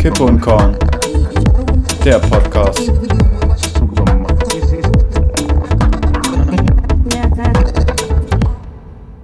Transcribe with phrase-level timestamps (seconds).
[0.00, 0.74] Kippe und Korn,
[2.02, 2.90] der Podcast.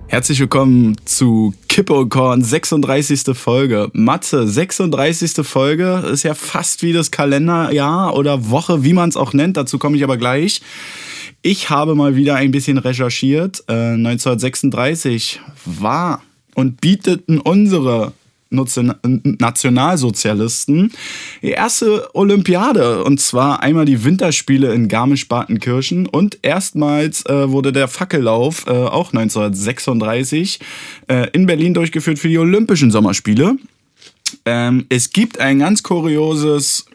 [0.08, 3.34] Herzlich willkommen zu Kippe und Korn, 36.
[3.34, 3.88] Folge.
[3.94, 5.46] Matze, 36.
[5.46, 9.56] Folge ist ja fast wie das Kalenderjahr oder Woche, wie man es auch nennt.
[9.56, 10.60] Dazu komme ich aber gleich.
[11.40, 13.64] Ich habe mal wieder ein bisschen recherchiert.
[13.66, 16.20] Äh, 1936 war
[16.54, 18.12] und bieteten unsere
[18.50, 20.92] Nationalsozialisten
[21.42, 27.88] die erste Olympiade und zwar einmal die Winterspiele in Garmisch-Partenkirchen und erstmals äh, wurde der
[27.88, 30.60] Fackellauf äh, auch 1936
[31.08, 33.56] äh, in Berlin durchgeführt für die Olympischen Sommerspiele.
[34.44, 36.86] Ähm, es gibt ein ganz kurioses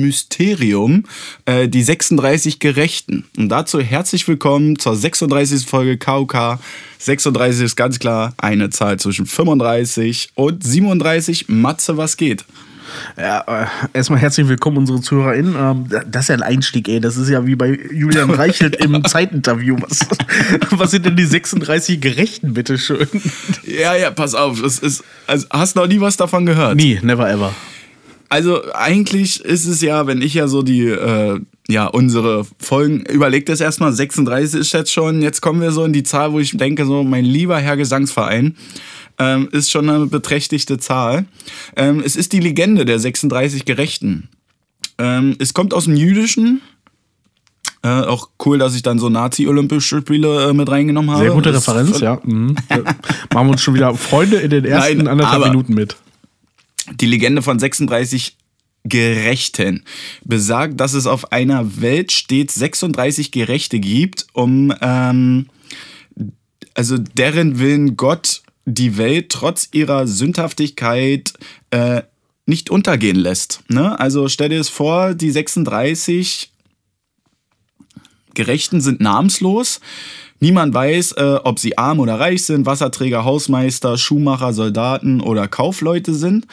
[0.00, 1.04] Mysterium,
[1.44, 3.24] äh, die 36 Gerechten.
[3.36, 5.66] Und dazu herzlich willkommen zur 36.
[5.66, 6.58] Folge KUK.
[6.98, 11.48] 36 ist ganz klar eine Zahl zwischen 35 und 37.
[11.48, 12.44] Matze, was geht?
[13.16, 15.54] Ja, äh, erstmal herzlich willkommen, unsere ZuhörerInnen.
[15.58, 17.00] Ähm, das ist ja ein Einstieg, ey.
[17.00, 19.76] Das ist ja wie bei Julian Reichelt im Zeitinterview.
[19.80, 20.06] Was,
[20.70, 23.08] was sind denn die 36 Gerechten, bitteschön?
[23.64, 24.60] Ja, ja, pass auf.
[24.62, 26.76] Das ist, also, hast noch nie was davon gehört?
[26.76, 27.54] Nie, never ever.
[28.28, 33.48] Also eigentlich ist es ja, wenn ich ja so die, äh, ja, unsere Folgen, überlegt
[33.48, 36.56] das erstmal, 36 ist jetzt schon, jetzt kommen wir so in die Zahl, wo ich
[36.56, 38.56] denke, so mein lieber Herr Gesangsverein,
[39.18, 41.26] ähm, ist schon eine beträchtliche Zahl.
[41.76, 44.28] Ähm, es ist die Legende der 36 Gerechten.
[44.98, 46.60] Ähm, es kommt aus dem Jüdischen,
[47.82, 51.24] äh, auch cool, dass ich dann so Nazi-Olympische Spiele äh, mit reingenommen habe.
[51.24, 52.20] Sehr gute Referenz, ja.
[52.24, 52.56] Mhm.
[53.32, 55.96] Machen wir uns schon wieder Freunde in den ersten Nein, anderthalb Minuten mit.
[56.94, 58.36] Die Legende von 36
[58.84, 59.84] Gerechten
[60.24, 65.46] besagt, dass es auf einer Welt stets 36 Gerechte gibt, um ähm,
[66.74, 71.32] also deren Willen Gott die Welt trotz ihrer Sündhaftigkeit
[71.70, 72.02] äh,
[72.46, 73.60] nicht untergehen lässt.
[73.68, 73.98] Ne?
[73.98, 76.50] Also stell dir es vor, die 36
[78.34, 79.80] Gerechten sind namenslos.
[80.40, 86.14] Niemand weiß, äh, ob sie arm oder reich sind, Wasserträger, Hausmeister, Schuhmacher, Soldaten oder Kaufleute
[86.14, 86.46] sind.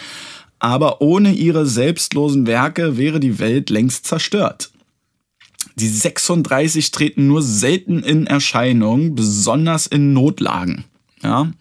[0.59, 4.71] Aber ohne ihre selbstlosen Werke wäre die Welt längst zerstört.
[5.75, 10.85] Die 36 treten nur selten in Erscheinung, besonders in Notlagen.
[11.21, 11.51] Ja,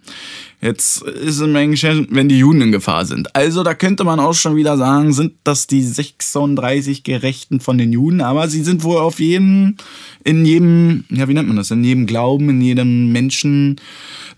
[0.64, 3.36] Jetzt ist es eigentlich, wenn die Juden in Gefahr sind.
[3.36, 7.92] Also da könnte man auch schon wieder sagen, sind das die 36 Gerechten von den
[7.92, 9.76] Juden, aber sie sind wohl auf jedem,
[10.24, 13.78] in jedem, ja wie nennt man das, in jedem Glauben, in jedem Menschen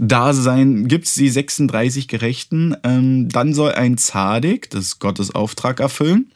[0.01, 2.75] Dasein gibt es die 36 Gerechten.
[2.83, 6.33] Ähm, dann soll ein Zadig, das ist Gottes Auftrag, erfüllen.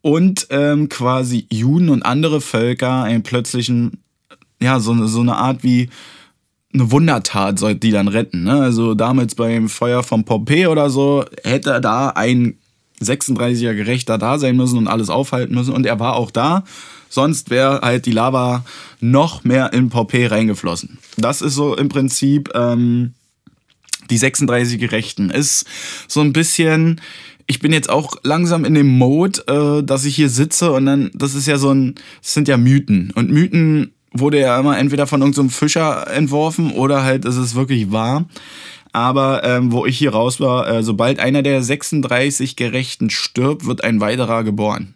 [0.00, 3.98] Und ähm, quasi Juden und andere Völker einen plötzlichen,
[4.62, 5.88] ja, so, so eine Art wie
[6.72, 8.44] eine Wundertat sollte die dann retten.
[8.44, 8.60] Ne?
[8.60, 12.58] Also damals beim Feuer von Pompeii oder so hätte da ein
[13.02, 15.72] 36er Gerechter da sein müssen und alles aufhalten müssen.
[15.72, 16.64] Und er war auch da.
[17.08, 18.64] Sonst wäre halt die Lava
[19.00, 20.98] noch mehr in Pompeii reingeflossen.
[21.16, 23.14] Das ist so im Prinzip ähm,
[24.10, 25.30] die 36 Gerechten.
[25.30, 25.64] Ist
[26.06, 27.00] so ein bisschen
[27.50, 31.10] ich bin jetzt auch langsam in dem Mode, äh, dass ich hier sitze und dann,
[31.14, 33.10] das ist ja so ein, das sind ja Mythen.
[33.14, 37.92] Und Mythen wurde ja immer entweder von irgendeinem Fischer entworfen oder halt ist es wirklich
[37.92, 38.26] wahr.
[38.92, 43.84] Aber ähm, wo ich hier raus war, äh, sobald einer der 36 Gerechten stirbt, wird
[43.84, 44.94] ein weiterer geboren.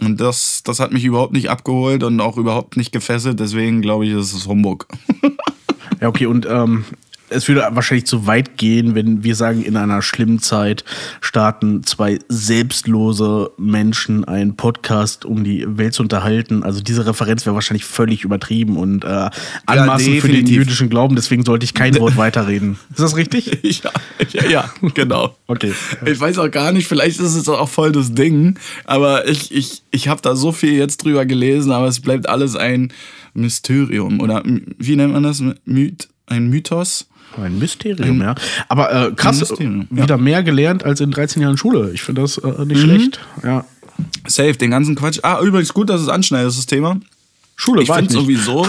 [0.00, 3.40] Und das, das hat mich überhaupt nicht abgeholt und auch überhaupt nicht gefesselt.
[3.40, 4.86] Deswegen glaube ich, ist es Humbug.
[6.00, 6.26] ja, okay.
[6.26, 6.84] Und ähm,
[7.30, 10.84] es würde wahrscheinlich zu weit gehen, wenn wir sagen, in einer schlimmen Zeit
[11.20, 16.62] starten zwei selbstlose Menschen einen Podcast, um die Welt zu unterhalten.
[16.62, 19.30] Also diese Referenz wäre wahrscheinlich völlig übertrieben und äh,
[19.66, 21.16] anmaßend ja, für den jüdischen Glauben.
[21.16, 22.78] Deswegen sollte ich kein Wort weiterreden.
[22.90, 23.58] Ist das richtig?
[23.82, 23.90] ja,
[24.32, 25.36] ja, ja, genau.
[25.46, 25.72] okay.
[26.04, 29.82] Ich weiß auch gar nicht, vielleicht ist es auch voll das Ding, aber ich, ich,
[29.90, 32.92] ich habe da so viel jetzt drüber gelesen, aber es bleibt alles ein
[33.34, 35.42] Mysterium oder wie nennt man das?
[35.64, 37.06] Myth, ein Mythos?
[37.36, 38.34] Ein Mysterium, ein, ja.
[38.68, 40.16] Aber äh, krass, Mysterium, wieder ja.
[40.16, 41.90] mehr gelernt als in 13 Jahren Schule.
[41.92, 42.82] Ich finde das äh, nicht mhm.
[42.82, 43.20] schlecht.
[43.42, 43.64] Ja.
[44.26, 45.20] Safe, den ganzen Quatsch.
[45.22, 47.00] Ah, übrigens gut, dass es anschneidest, das Thema.
[47.56, 48.66] Schule, ich finde sowieso.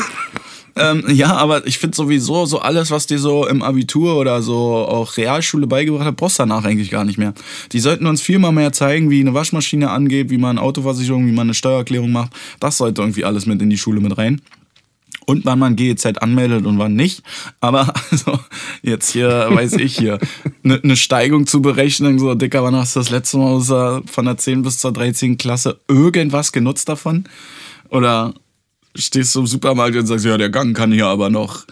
[0.76, 4.58] ähm, ja, aber ich finde sowieso, so alles, was dir so im Abitur oder so
[4.58, 7.34] auch Realschule beigebracht hat, brauchst du danach eigentlich gar nicht mehr.
[7.72, 11.32] Die sollten uns viel mal mehr zeigen, wie eine Waschmaschine angeht, wie man Autoversicherung, wie
[11.32, 12.32] man eine Steuererklärung macht.
[12.60, 14.42] Das sollte irgendwie alles mit in die Schule mit rein
[15.30, 17.22] und wann man GEZ anmeldet und wann nicht.
[17.60, 18.40] Aber also,
[18.82, 20.18] jetzt hier, weiß ich hier,
[20.64, 24.38] eine ne Steigung zu berechnen, so dicker, wann hast du das letzte Mal von der
[24.38, 27.26] 10 bis zur 13 Klasse irgendwas genutzt davon?
[27.90, 28.34] Oder
[28.96, 31.64] stehst du im Supermarkt und sagst, ja, der Gang kann hier aber noch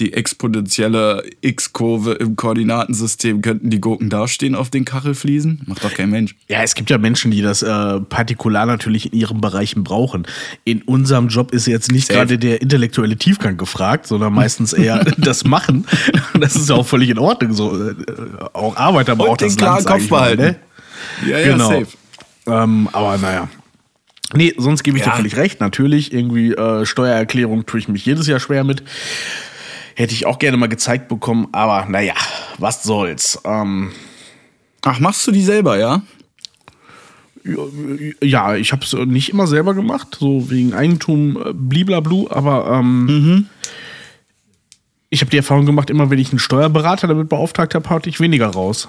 [0.00, 5.62] die exponentielle X-Kurve im Koordinatensystem könnten die Gurken dastehen auf den Kachelfliesen?
[5.66, 6.34] Macht doch kein Mensch.
[6.48, 10.26] Ja, es gibt ja Menschen, die das äh, partikular natürlich in ihren Bereichen brauchen.
[10.64, 12.18] In unserem Job ist jetzt nicht Safe.
[12.20, 15.86] gerade der intellektuelle Tiefgang gefragt, sondern meistens eher das Machen.
[16.38, 17.52] Das ist ja auch völlig in Ordnung.
[17.52, 17.94] So, äh,
[18.52, 20.60] auch Arbeiter braucht Und den das klaren Land, Kopf mal, behalten.
[21.24, 21.30] ne?
[21.30, 21.82] Ja, Genau.
[22.46, 23.48] Ähm, aber naja.
[24.34, 25.16] Nee, sonst gebe ich dir Ja.
[25.16, 25.60] völlig recht.
[25.60, 28.82] Natürlich, irgendwie äh, Steuererklärung tue ich mich jedes Jahr schwer mit.
[29.98, 32.14] Hätte ich auch gerne mal gezeigt bekommen, aber naja,
[32.58, 33.40] was soll's.
[33.44, 33.90] Ähm,
[34.82, 36.02] Ach, machst du die selber, ja?
[38.22, 43.48] ja, ich habe es nicht immer selber gemacht, so wegen Eigentum, äh, bliblablu, aber ähm,
[45.10, 48.20] ich habe die Erfahrung gemacht, immer wenn ich einen Steuerberater damit beauftragt habe, hatte ich
[48.20, 48.88] weniger raus.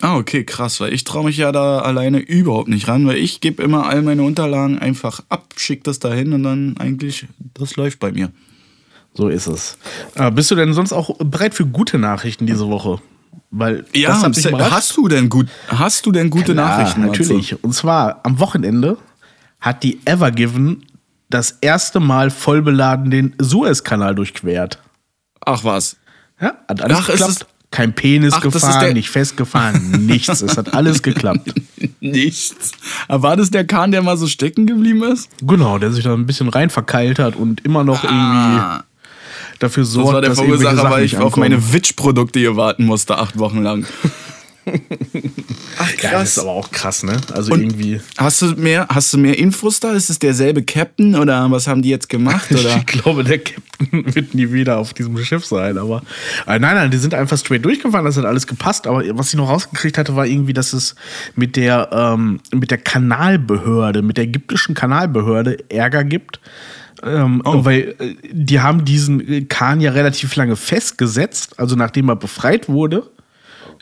[0.00, 3.40] Ah, okay, krass, weil ich traue mich ja da alleine überhaupt nicht ran, weil ich
[3.40, 7.98] gebe immer all meine Unterlagen einfach ab, schick das dahin und dann eigentlich, das läuft
[7.98, 8.30] bei mir.
[9.18, 9.76] So ist es.
[10.14, 13.00] Äh, bist du denn sonst auch bereit für gute Nachrichten diese Woche?
[13.50, 14.70] Weil das hat mich überrascht.
[14.72, 17.00] hast du denn gut, hast du denn gute Klar, Nachrichten?
[17.04, 17.62] Natürlich.
[17.64, 18.96] Und zwar am Wochenende
[19.58, 20.84] hat die Evergiven
[21.30, 24.78] das erste Mal vollbeladen den Suezkanal durchquert.
[25.44, 25.96] Ach was.
[26.40, 27.32] Ja, hat alles Ach, ist geklappt.
[27.32, 30.40] es- Kein Penis Ach, ist gefahren, der- nicht festgefahren, nichts.
[30.42, 31.52] Es hat alles geklappt.
[32.00, 32.54] Nichts.
[33.08, 35.28] Aber war das der Kahn, der mal so stecken geblieben ist?
[35.42, 38.60] Genau, der sich da ein bisschen rein verkeilt hat und immer noch irgendwie
[39.58, 41.50] dafür Das sorgt, war der dass irgendwelche Verursacher, Sachen weil ich nicht auf ankommen.
[41.50, 43.86] meine Witch-Produkte hier warten musste, acht Wochen lang.
[45.78, 47.16] Ach, Ja, das ist aber auch krass, ne?
[47.32, 48.00] Also Und- irgendwie.
[48.18, 49.92] Hast du mehr, hast du mehr Infos da?
[49.92, 52.50] Ist es derselbe Captain oder was haben die jetzt gemacht?
[52.52, 52.76] Oder?
[52.78, 56.02] Ich glaube, der Captain wird nie wieder auf diesem Schiff sein, aber.
[56.46, 58.86] Äh, nein, nein, die sind einfach straight durchgefahren, das hat alles gepasst.
[58.86, 60.94] Aber was ich noch rausgekriegt hatte, war irgendwie, dass es
[61.34, 66.40] mit der, ähm, mit der Kanalbehörde, mit der ägyptischen Kanalbehörde Ärger gibt.
[67.02, 67.64] Ähm, Oh.
[67.64, 73.08] Weil äh, die haben diesen Kahn ja relativ lange festgesetzt, also nachdem er befreit wurde,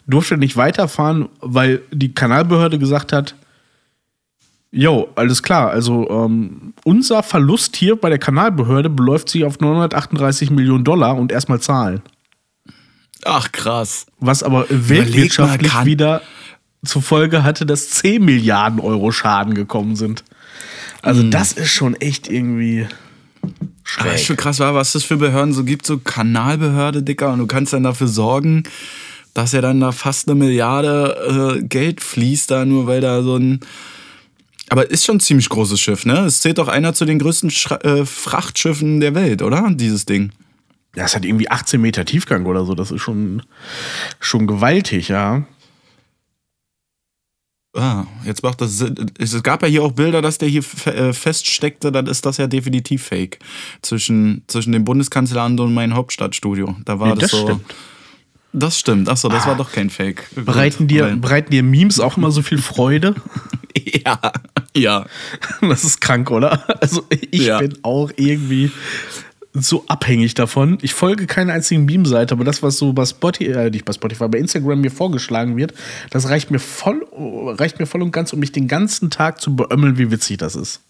[0.06, 3.34] durfte er nicht weiterfahren, weil die Kanalbehörde gesagt hat,
[4.72, 5.70] Jo, alles klar.
[5.70, 11.32] Also ähm, unser Verlust hier bei der Kanalbehörde beläuft sich auf 938 Millionen Dollar und
[11.32, 12.02] erstmal zahlen.
[13.24, 14.06] Ach krass.
[14.18, 16.20] Was aber weltwirtschaftlich kann- wieder
[16.84, 20.24] zur Folge hatte, dass 10 Milliarden Euro Schaden gekommen sind.
[21.00, 21.30] Also Hm.
[21.30, 22.86] das ist schon echt irgendwie
[23.98, 24.38] Aber ist schon schräg.
[24.38, 27.82] krass, war, was es für Behörden so gibt, so Kanalbehörde, Dicker, und du kannst dann
[27.82, 28.64] dafür sorgen,
[29.34, 33.36] dass ja dann da fast eine Milliarde äh, Geld fließt, da nur weil da so
[33.36, 33.60] ein.
[34.68, 36.24] Aber ist schon ein ziemlich großes Schiff, ne?
[36.24, 39.70] Es zählt doch einer zu den größten Schra äh, Frachtschiffen der Welt, oder?
[39.70, 40.32] Dieses Ding.
[40.96, 42.74] Ja, es hat irgendwie 18 Meter Tiefgang oder so.
[42.74, 43.42] Das ist schon,
[44.18, 45.44] schon gewaltig, ja.
[47.76, 48.94] Ah, jetzt macht das Sinn.
[49.18, 52.46] Es gab ja hier auch Bilder, dass der hier äh, feststeckte, dann ist das ja
[52.46, 53.38] definitiv fake.
[53.82, 56.76] Zwischen, zwischen dem Bundeskanzleramt und meinem Hauptstadtstudio.
[56.84, 57.46] Da war Nee, das, das so.
[57.46, 57.74] stimmt.
[58.52, 59.08] Das stimmt.
[59.10, 60.24] Achso, das war doch kein Fake.
[60.34, 63.14] Bereiten dir, bereiten dir Memes auch immer so viel Freude?
[64.04, 64.18] Ja,
[64.74, 65.04] ja.
[65.60, 66.64] Das ist krank, oder?
[66.80, 67.58] Also ich Ja.
[67.58, 68.72] bin auch irgendwie
[69.62, 70.78] so abhängig davon.
[70.82, 74.28] Ich folge keiner einzigen Meme-Seite, aber das, was so bei Spotify, äh, nicht bei Spotify,
[74.28, 75.74] bei Instagram mir vorgeschlagen wird,
[76.10, 79.54] das reicht mir voll, reicht mir voll und ganz, um mich den ganzen Tag zu
[79.56, 80.80] beömmeln, wie witzig das ist.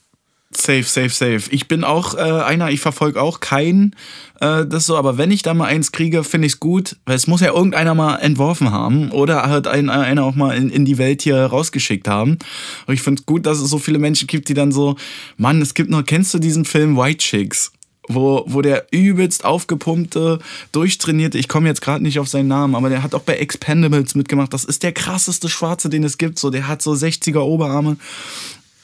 [0.52, 1.50] Safe, safe, safe.
[1.50, 3.96] Ich bin auch äh, einer, ich verfolge auch keinen,
[4.40, 7.16] äh, das so, aber wenn ich da mal eins kriege, finde ich es gut, weil
[7.16, 10.84] es muss ja irgendeiner mal entworfen haben oder halt ein, einer auch mal in, in
[10.84, 12.38] die Welt hier rausgeschickt haben.
[12.86, 14.96] Und ich finde es gut, dass es so viele Menschen gibt, die dann so,
[15.36, 17.72] Mann, es gibt noch, kennst du diesen Film White Chicks?
[18.08, 20.38] Wo, wo der übelst aufgepumpte,
[20.72, 24.14] durchtrainierte, ich komme jetzt gerade nicht auf seinen Namen, aber der hat auch bei Expendables
[24.14, 24.52] mitgemacht.
[24.52, 26.38] Das ist der krasseste Schwarze, den es gibt.
[26.38, 27.96] So, der hat so 60er Oberarme.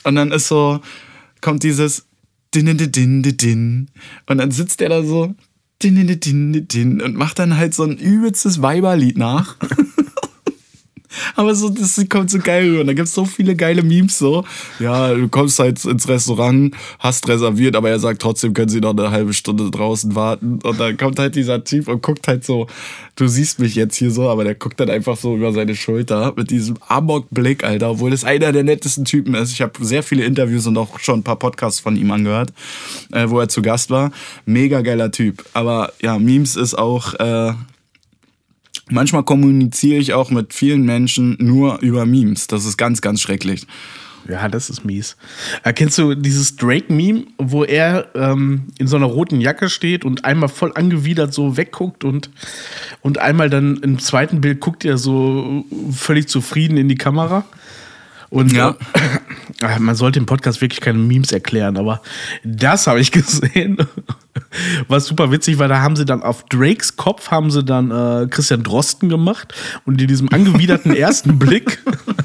[0.03, 0.81] Und dann ist so,
[1.41, 2.07] kommt dieses
[2.55, 3.89] din din din din din
[4.27, 5.35] und dann sitzt der da so
[5.83, 9.57] din din din din und macht dann halt so ein übelstes Weiberlied nach.
[11.37, 12.85] Aber so, das kommt so geil rüber.
[12.85, 14.45] Da gibt es so viele geile Memes so.
[14.79, 18.97] Ja, du kommst halt ins Restaurant, hast reserviert, aber er sagt trotzdem, können sie noch
[18.97, 20.59] eine halbe Stunde draußen warten.
[20.63, 22.67] Und dann kommt halt dieser Typ und guckt halt so,
[23.17, 26.33] du siehst mich jetzt hier so, aber der guckt dann einfach so über seine Schulter
[26.37, 29.53] mit diesem Amok-Blick, Alter, obwohl das einer der nettesten Typen ist.
[29.53, 32.53] Ich habe sehr viele Interviews und auch schon ein paar Podcasts von ihm angehört,
[33.13, 34.13] äh, wo er zu Gast war.
[34.47, 35.45] Mega geiler Typ.
[35.53, 37.53] Aber ja, Memes ist auch, äh,
[38.93, 42.47] Manchmal kommuniziere ich auch mit vielen Menschen nur über Memes.
[42.47, 43.67] Das ist ganz, ganz schrecklich.
[44.29, 45.17] Ja, das ist mies.
[45.65, 50.25] Äh, kennst du dieses Drake-Meme, wo er ähm, in so einer roten Jacke steht und
[50.25, 52.31] einmal voll angewidert so wegguckt und,
[53.01, 57.45] und einmal dann im zweiten Bild guckt er so völlig zufrieden in die Kamera?
[58.33, 58.77] Und Ja.
[59.61, 62.01] äh, man sollte im Podcast wirklich keine Memes erklären, aber
[62.45, 63.77] das habe ich gesehen.
[64.89, 68.27] Was super witzig war, da haben sie dann auf Drakes Kopf haben sie dann äh,
[68.29, 69.53] Christian Drosten gemacht
[69.85, 71.79] und in diesem angewiderten ersten Blick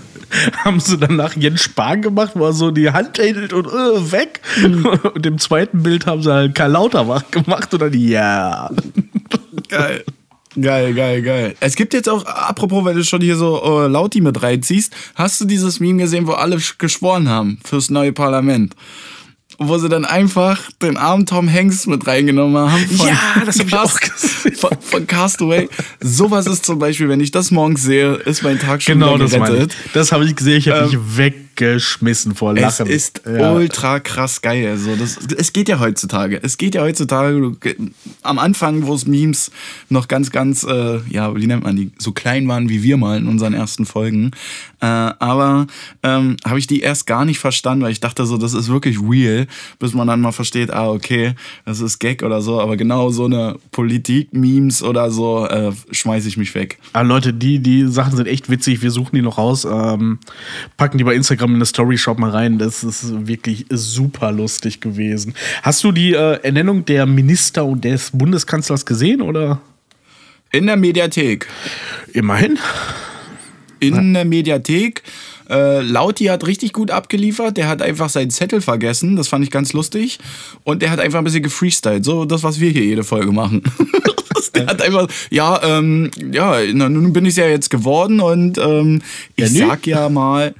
[0.63, 4.11] haben sie dann nach Jens Spahn gemacht, wo er so die Hand hält und äh,
[4.11, 4.39] weg.
[5.13, 8.69] Und im zweiten Bild haben sie halt Karl Lauterbach gemacht und dann ja.
[9.67, 10.05] Geil.
[10.59, 11.55] Geil, geil, geil.
[11.59, 15.39] Es gibt jetzt auch, apropos, wenn du schon hier so äh, Lauti mit reinziehst, hast
[15.39, 18.75] du dieses Meme gesehen, wo alle sch- geschworen haben fürs neue Parlament?
[19.59, 22.85] Wo sie dann einfach den armen Tom Hanks mit reingenommen haben.
[22.87, 24.55] Von Ja, das hab ich auch gesehen.
[24.55, 25.67] Von, von Castaway.
[25.99, 29.25] Sowas ist zum Beispiel, wenn ich das morgens sehe, ist mein Tag schon Genau, wieder
[29.25, 29.51] das meine ich.
[29.59, 29.77] gerettet.
[29.93, 32.87] Das habe ich gesehen, ich habe Ähm, mich weggeschmissen vor Es Lachen.
[32.87, 33.51] ist Ja.
[33.51, 34.67] ultra krass geil.
[34.69, 36.39] Also das, es geht ja heutzutage.
[36.41, 37.55] Es geht ja heutzutage
[38.23, 39.51] am Anfang, wo es Memes
[39.89, 43.17] noch ganz, ganz, äh, ja, wie nennt man die, so klein waren wie wir mal
[43.17, 44.31] in unseren ersten Folgen.
[44.79, 45.67] Äh, aber
[46.03, 48.97] ähm, habe ich die erst gar nicht verstanden, weil ich dachte so, das ist wirklich
[49.01, 49.47] real,
[49.79, 51.33] bis man dann mal versteht, ah, okay,
[51.65, 52.59] das ist Gag oder so.
[52.61, 56.77] Aber genau so eine Politik-Memes oder so äh, schmeiße ich mich weg.
[56.93, 58.81] Ah, Leute, die, die Sachen sind echt witzig.
[58.81, 59.65] Wir suchen die noch raus.
[59.65, 60.19] Ähm,
[60.77, 62.57] packen die bei Instagram in eine Story, schaut mal rein.
[62.57, 65.33] Das ist wirklich super lustig gewesen.
[65.63, 69.59] Hast du die äh, Ernennung der Minister und des Bundeskanzlers gesehen oder?
[70.51, 71.47] In der Mediathek.
[72.13, 72.57] Immerhin.
[73.79, 75.03] in der Mediathek.
[75.49, 77.57] Äh, Lauti hat richtig gut abgeliefert.
[77.57, 79.15] Der hat einfach seinen Zettel vergessen.
[79.15, 80.19] Das fand ich ganz lustig.
[80.63, 82.03] Und der hat einfach ein bisschen gefreestylt.
[82.03, 83.63] So das, was wir hier jede Folge machen.
[84.55, 89.01] der hat einfach, ja, ähm, ja, na, nun bin ich ja jetzt geworden und ähm,
[89.35, 90.53] ich Ja, sag ja mal,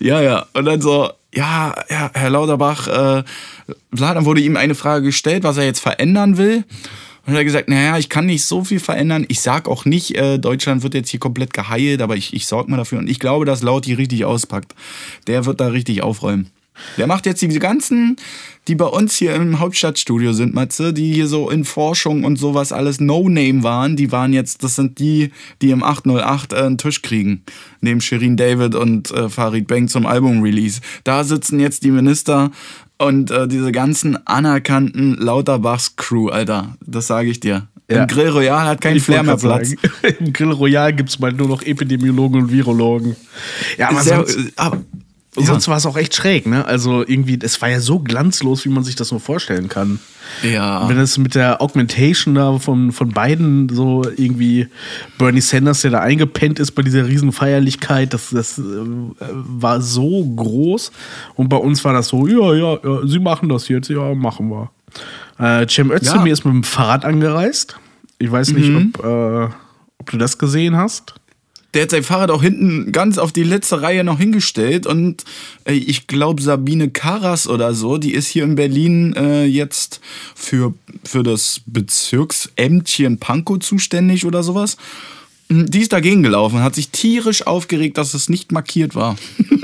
[0.00, 0.46] ja, ja.
[0.54, 3.22] Und dann so, ja, ja Herr Lauterbach, äh,
[3.90, 6.64] dann wurde ihm eine Frage gestellt, was er jetzt verändern will.
[7.26, 9.24] Und er hat gesagt, naja, ich kann nicht so viel verändern.
[9.28, 12.70] Ich sag auch nicht, äh, Deutschland wird jetzt hier komplett geheilt, aber ich, ich sorge
[12.70, 12.98] mal dafür.
[12.98, 14.74] Und ich glaube, dass Lauti richtig auspackt.
[15.26, 16.50] Der wird da richtig aufräumen.
[16.96, 18.16] Der macht jetzt diese ganzen,
[18.68, 22.72] die bei uns hier im Hauptstadtstudio sind, Matze, die hier so in Forschung und sowas
[22.72, 25.30] alles No-Name waren, die waren jetzt, das sind die,
[25.62, 27.42] die im 808 äh, einen Tisch kriegen.
[27.80, 30.80] Neben Shirin David und äh, Farid Bang zum Album-Release.
[31.04, 32.50] Da sitzen jetzt die Minister
[32.98, 36.76] und äh, diese ganzen anerkannten Lauterbachs-Crew, Alter.
[36.84, 37.68] Das sage ich dir.
[37.90, 38.02] Ja.
[38.02, 39.74] Im Grill Royal hat kein Ich Flair mehr Platz.
[40.20, 43.16] Im Grill Royal gibt es mal nur noch Epidemiologen und Virologen.
[43.76, 44.52] Ja, aber Sehr, sonst,
[45.36, 46.64] aber, sonst war es auch echt schräg, ne?
[46.64, 49.98] Also irgendwie, es war ja so glanzlos, wie man sich das nur vorstellen kann.
[50.42, 50.88] ja.
[50.88, 54.68] Wenn es mit der Augmentation da von, von beiden so irgendwie
[55.18, 60.24] Bernie Sanders, der da eingepennt ist bei dieser riesen Feierlichkeit, das, das äh, war so
[60.24, 60.92] groß.
[61.34, 64.48] Und bei uns war das so, ja, ja, ja sie machen das jetzt, ja, machen
[64.50, 64.70] wir.
[65.38, 66.32] Äh, Cem Özdemir Ja.
[66.32, 67.76] ist mit dem Fahrrad angereist.
[68.18, 69.48] Ich weiß nicht, ob, äh,
[69.98, 71.14] ob du das gesehen hast.
[71.74, 75.24] Der hat sein Fahrrad auch hinten ganz auf die letzte Reihe noch hingestellt und
[75.64, 80.00] äh, ich glaube Sabine Karas oder so, die ist hier in Berlin äh, jetzt
[80.34, 80.72] für,
[81.04, 84.76] für das Bezirksämtchen Pankow zuständig oder sowas.
[85.50, 89.16] Hm, Die ist dagegen gelaufen, hat sich tierisch aufgeregt, dass es nicht markiert war.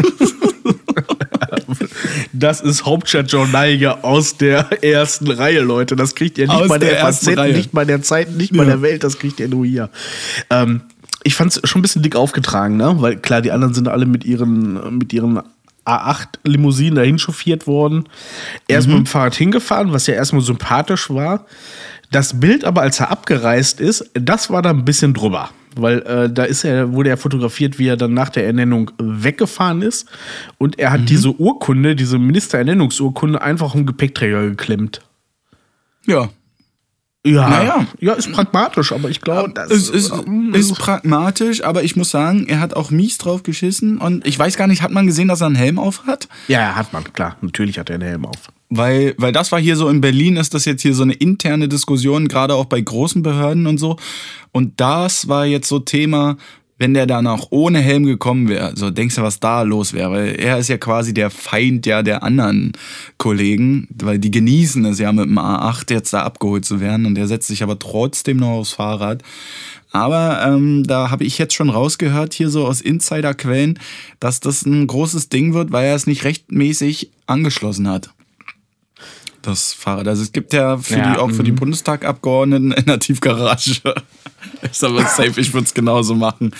[2.32, 5.96] Das ist Hauptstadtjournal ja aus der ersten Reihe, Leute.
[5.96, 8.58] Das kriegt ihr nicht Aus bei der, der FAZ, nicht bei der Zeit, nicht bei
[8.64, 8.70] Ja.
[8.70, 9.90] der Welt, das kriegt ihr nur hier.
[10.48, 10.82] Ähm,
[11.22, 12.96] ich fand es schon ein bisschen dick aufgetragen, ne?
[12.98, 15.40] Weil klar, die anderen sind alle mit ihren, mit ihren
[15.84, 18.04] A8-Limousinen dahin chauffiert worden.
[18.68, 21.46] Er ist mit dem Fahrrad hingefahren, was ja erstmal sympathisch war.
[22.10, 25.50] Das Bild aber, als er abgereist ist, das war da ein bisschen drüber.
[25.76, 29.82] Weil äh, da ist er, wurde er fotografiert, wie er dann nach der Ernennung weggefahren
[29.82, 30.08] ist.
[30.58, 35.00] Und er hat diese Urkunde, diese Ministerernennungsurkunde, einfach im Gepäckträger geklemmt.
[36.06, 36.28] Ja.
[37.26, 37.86] Ja, Naja.
[38.00, 42.10] ja, ist pragmatisch, aber ich glaube, das Es ist, ähm, ist pragmatisch, aber ich muss
[42.10, 45.28] sagen, er hat auch mies drauf geschissen und ich weiß gar nicht, hat man gesehen,
[45.28, 46.28] dass er einen Helm auf hat?
[46.48, 47.36] Ja, hat man, klar.
[47.42, 48.36] Natürlich hat er einen Helm auf.
[48.70, 51.68] Weil, weil das war hier so in Berlin, ist das jetzt hier so eine interne
[51.68, 53.96] Diskussion, gerade auch bei großen Behörden und so.
[54.52, 56.38] Und das war jetzt so Thema,
[56.80, 58.72] wenn der dann auch ohne Helm gekommen wäre.
[58.74, 60.10] So, denkst du, was da los wäre?
[60.10, 62.72] Weil er ist ja quasi der Feind ja der anderen
[63.18, 67.16] Kollegen, weil die genießen es ja mit dem A8 jetzt da abgeholt zu werden und
[67.16, 69.22] der setzt sich aber trotzdem noch aufs Fahrrad.
[69.92, 73.78] Aber ähm, da habe ich jetzt schon rausgehört, hier so aus Insiderquellen,
[74.18, 78.10] dass das ein großes Ding wird, weil er es nicht rechtmäßig angeschlossen hat
[79.42, 80.08] das Fahrrad.
[80.08, 81.56] Also es gibt ja, für Ja, die, auch für die mhm.
[81.56, 83.80] Bundestagabgeordneten in der Tiefgarage.
[84.62, 86.54] Ist aber safe, ich würde es genauso machen.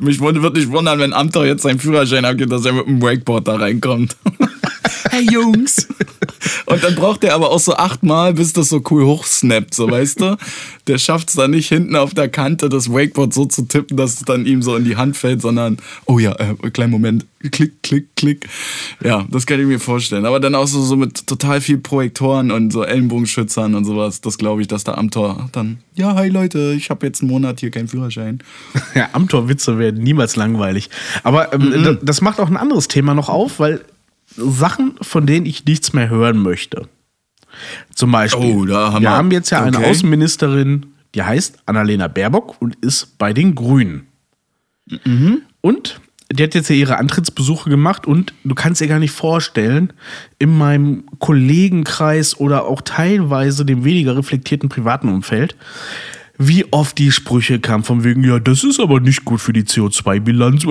[0.00, 3.46] Mich würde nicht wundern, wenn Amthor jetzt seinen Führerschein abgibt, dass er mit dem Wakeboard
[3.48, 4.16] da reinkommt.
[5.10, 5.88] hey Jungs.
[6.66, 10.20] Und dann braucht er aber auch so achtmal, bis das so cool hochsnappt, so weißt
[10.20, 10.36] du.
[10.86, 14.14] Der schafft es dann nicht hinten auf der Kante das Wakeboard so zu tippen, dass
[14.14, 17.82] es dann ihm so in die Hand fällt, sondern, oh ja, äh, kleinen Moment, klick,
[17.82, 18.48] klick, klick.
[19.02, 20.24] Ja, das kann ich mir vorstellen.
[20.26, 24.20] Aber dann auch so, so mit total viel Projektoren und so Ellenbogenschützern und sowas.
[24.20, 27.60] Das glaube ich, dass der Amtor dann, ja, hi Leute, ich habe jetzt einen Monat
[27.60, 28.40] hier keinen Führerschein.
[28.94, 30.90] Ja, Amtor-Witze werden niemals langweilig.
[31.22, 31.84] Aber ähm, Mhm.
[31.84, 33.84] da- das macht auch ein anderes Thema noch auf, weil
[34.26, 36.88] Sachen, von denen ich nichts mehr hören möchte.
[37.94, 39.90] Zum Beispiel, Oh, haben wir wir- haben jetzt ja eine okay.
[39.90, 44.06] Außenministerin, die heißt Annalena Baerbock und ist bei den Grünen.
[45.04, 45.42] Mhm.
[45.62, 49.92] Und die hat jetzt ja ihre Antrittsbesuche gemacht und du kannst dir gar nicht vorstellen,
[50.38, 55.56] in meinem Kollegenkreis oder auch teilweise dem weniger reflektierten privaten Umfeld,
[56.38, 59.64] wie oft die Sprüche kamen von wegen, ja, das ist aber nicht gut für die
[59.64, 60.64] CO2-Bilanz.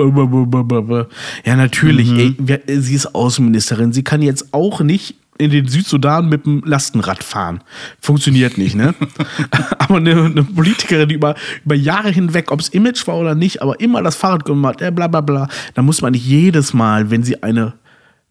[1.46, 6.30] Ja, natürlich, ey, wer- sie ist Außenministerin, sie kann jetzt auch nicht in den Südsudan
[6.30, 7.62] mit dem Lastenrad fahren.
[8.00, 8.96] Funktioniert nicht, ne?
[9.80, 13.62] aber eine, eine Politikerin, die über, über Jahre hinweg, ob es Image war oder nicht,
[13.62, 17.12] aber immer das Fahrrad gemacht, äh, bla bla bla, da muss man nicht jedes Mal,
[17.12, 17.74] wenn sie eine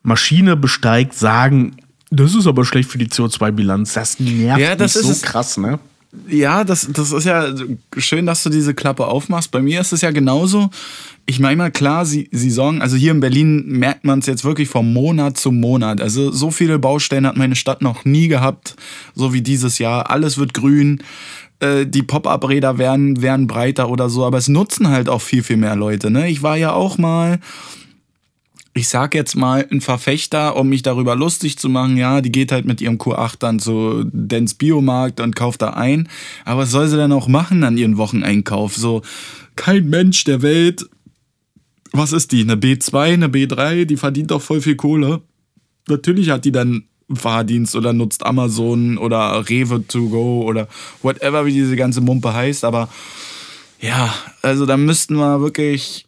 [0.02, 1.76] Maschine besteigt, sagen,
[2.10, 3.92] das ist aber schlecht für die CO2-Bilanz.
[3.92, 5.78] Das nervt Ja, das mich ist so krass, ne?
[6.28, 7.54] Ja, das, das ist ja
[7.96, 9.50] schön, dass du diese Klappe aufmachst.
[9.50, 10.70] Bei mir ist es ja genauso.
[11.26, 14.44] Ich meine mal, klar, sie, sie sorgen, also hier in Berlin merkt man es jetzt
[14.44, 16.00] wirklich von Monat zu Monat.
[16.00, 18.76] Also so viele Baustellen hat meine Stadt noch nie gehabt,
[19.14, 20.10] so wie dieses Jahr.
[20.10, 21.02] Alles wird grün.
[21.60, 25.56] Äh, Die Pop-Up-Räder werden, werden breiter oder so, aber es nutzen halt auch viel, viel
[25.56, 26.10] mehr Leute.
[26.10, 26.28] Ne?
[26.28, 27.38] Ich war ja auch mal
[28.74, 32.50] ich sag jetzt mal, ein Verfechter, um mich darüber lustig zu machen, ja, die geht
[32.50, 36.08] halt mit ihrem Q8 dann zu Dens Biomarkt und kauft da ein.
[36.44, 38.76] Aber was soll sie denn auch machen an ihren Wocheneinkauf?
[38.76, 39.02] So,
[39.54, 40.84] kein Mensch der Welt,
[41.92, 42.40] was ist die?
[42.40, 45.22] Eine B2, eine B3, die verdient doch voll viel Kohle.
[45.88, 50.66] Natürlich hat die dann Fahrdienst oder nutzt Amazon oder Rewe to go oder
[51.02, 52.88] whatever, wie diese ganze Mumpe heißt, aber
[53.80, 54.12] ja,
[54.42, 56.06] also da müssten wir wirklich,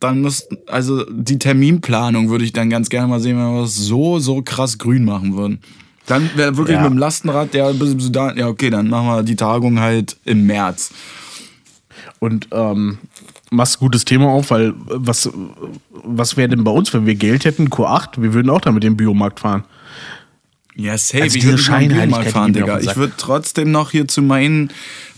[0.00, 3.76] dann müssten, also die Terminplanung würde ich dann ganz gerne mal sehen, wenn wir das
[3.76, 5.60] so, so krass grün machen würden.
[6.06, 6.82] Dann wäre wirklich Ja.
[6.82, 10.46] mit dem Lastenrad, der bis Sudan, ja okay, dann machen wir die Tagung halt im
[10.46, 10.90] März.
[12.18, 12.98] Und ähm,
[13.50, 15.30] machst gutes Thema auf, weil äh, was,
[15.90, 17.68] was wäre denn bei uns, wenn wir Geld hätten?
[17.68, 19.64] Q8, wir würden auch da mit dem Biomarkt fahren.
[20.76, 21.22] Ja, safe.
[21.22, 22.80] Also ich würde Scheinheiligkeit, fahren, Digga.
[22.80, 24.70] Ich würde trotzdem noch hier zu meinen,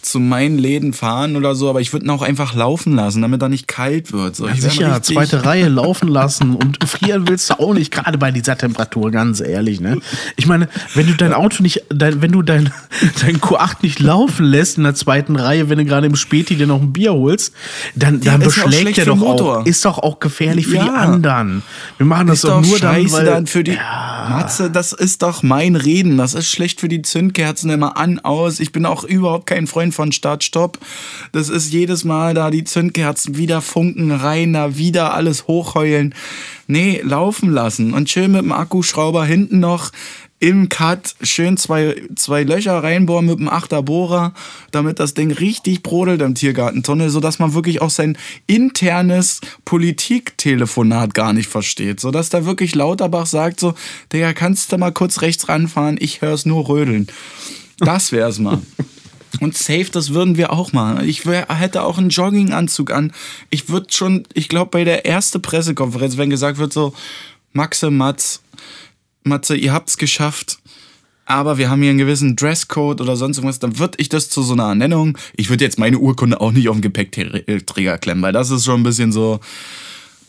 [0.07, 3.42] zu meinen Läden fahren oder so, aber ich würde ihn auch einfach laufen lassen, damit
[3.42, 4.37] er nicht kalt wird.
[4.37, 8.31] So, wär Sicher, zweite Reihe laufen lassen und frieren willst du auch nicht, gerade bei
[8.31, 9.99] dieser Temperatur, ganz ehrlich, ne?
[10.37, 12.73] Ich meine, wenn du dein Auto nicht, dein, wenn du dein,
[13.21, 16.66] dein Q8 nicht laufen lässt in der zweiten Reihe, wenn du gerade im Späti dir
[16.66, 17.53] noch ein Bier holst,
[17.95, 19.59] dann, dann ja beschlägt für doch Motor.
[19.61, 20.85] auch, ist doch auch gefährlich für Ja.
[20.85, 21.62] die anderen.
[21.99, 23.77] Wir machen das ist doch doch nur dann, weil, dann für die
[24.29, 26.16] Matze, das ist doch mein Reden.
[26.19, 28.61] Das ist schlecht für die Zündkerzen immer an, aus.
[28.61, 30.79] Ich bin auch überhaupt kein Freund von Start, Stopp.
[31.33, 36.15] Das ist jedes Mal da die Zündkerzen wieder funken rein, da wieder alles hochheulen.
[36.69, 39.91] Nee, laufen lassen und schön mit dem Akkuschrauber hinten noch
[40.39, 44.35] im Cut schön zwei, zwei Löcher reinbohren mit dem Achterbohrer,
[44.71, 51.33] damit das Ding richtig brodelt im Tiergartentunnel, sodass man wirklich auch sein internes Politiktelefonat gar
[51.33, 52.01] nicht versteht.
[52.01, 53.75] Sodass da wirklich Lauterbach sagt so,
[54.13, 57.07] Digga, kannst du mal kurz rechts ranfahren, ich hör's nur rödeln.
[57.79, 58.61] Das wär's mal.
[59.40, 61.07] Und safe, das würden wir auch machen.
[61.09, 63.12] Ich wär, hätte auch einen Jogginganzug an.
[63.51, 66.94] Ich würde schon, ich glaube, bei der ersten Pressekonferenz, wenn gesagt wird so,
[67.53, 68.42] Maxe, Matz,
[69.25, 70.59] Matze, ihr habt's geschafft,
[71.25, 74.42] aber wir haben hier einen gewissen Dresscode oder sonst irgendwas, dann würde ich das zu
[74.42, 78.33] so einer Ernennung, ich würde jetzt meine Urkunde auch nicht auf den Gepäckträger klemmen, weil
[78.33, 79.40] das ist schon ein bisschen so,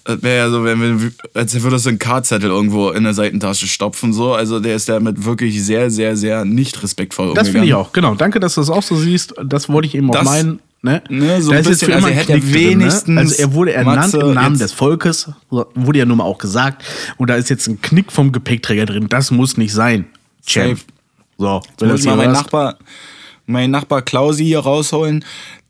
[0.08, 4.14] wäre ja so, wenn wir, als würdest du einen Kartzettel irgendwo in der Seitentasche stopfen,
[4.14, 7.86] so, also der ist damit wirklich sehr, sehr, sehr nicht respektvoll Das finde ich umgegangen.
[7.88, 8.16] auch, genau.
[8.16, 9.34] Danke, dass du das auch so siehst.
[9.46, 10.60] Das wollte ich eben auch Das- meinen.
[10.84, 11.02] Ne?
[11.10, 13.20] ne, so da ein ist jetzt bisschen, für immer also er hätte drin, wenigstens ne?
[13.20, 16.38] Also er wurde ernannt Matze im Namen jetzt- des Volkes, wurde ja nun mal auch
[16.38, 16.84] gesagt.
[17.18, 19.08] Und da ist jetzt ein Knick vom Gepäckträger drin.
[19.10, 20.06] Das muss nicht sein.
[20.46, 20.80] Champ.
[21.40, 22.42] So, wenn muss das mal hörst.
[22.42, 22.78] Nachbar,
[23.48, 25.26] meinen Nachbar Klausi hier rausholen.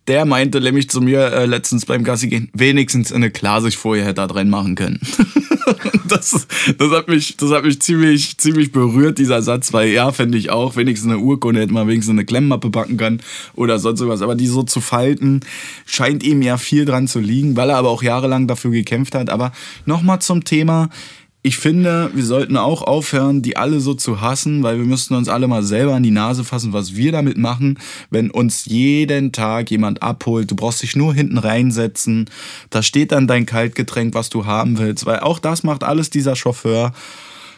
[0.08, 4.28] Der meinte nämlich zu mir äh, letztens beim Gassi gehen, wenigstens eine Klarsichtfolie hätte er
[4.28, 5.02] drin machen können.
[6.08, 10.38] das, das hat mich, das hat mich ziemlich, ziemlich berührt, dieser Satz, weil ja, fände
[10.38, 13.22] ich auch, wenigstens eine Urkunde hätte man wenigstens eine Klemmmappe packen können
[13.54, 14.22] oder sonst irgendwas.
[14.22, 15.42] Aber die so zu falten,
[15.86, 19.30] scheint ihm ja viel dran zu liegen, weil er aber auch jahrelang dafür gekämpft hat.
[19.30, 19.52] Aber
[19.86, 20.90] nochmal zum Thema,
[21.48, 25.30] ich finde, wir sollten auch aufhören, die alle so zu hassen, weil wir müssten uns
[25.30, 27.80] alle mal selber an die Nase fassen, was wir damit machen,
[28.10, 30.52] wenn uns jeden Tag jemand abholt.
[30.52, 32.30] Du brauchst dich nur hinten reinsetzen.
[32.70, 36.36] Da steht dann dein Kaltgetränk, was du haben willst, weil auch das macht alles dieser
[36.36, 36.92] Chauffeur.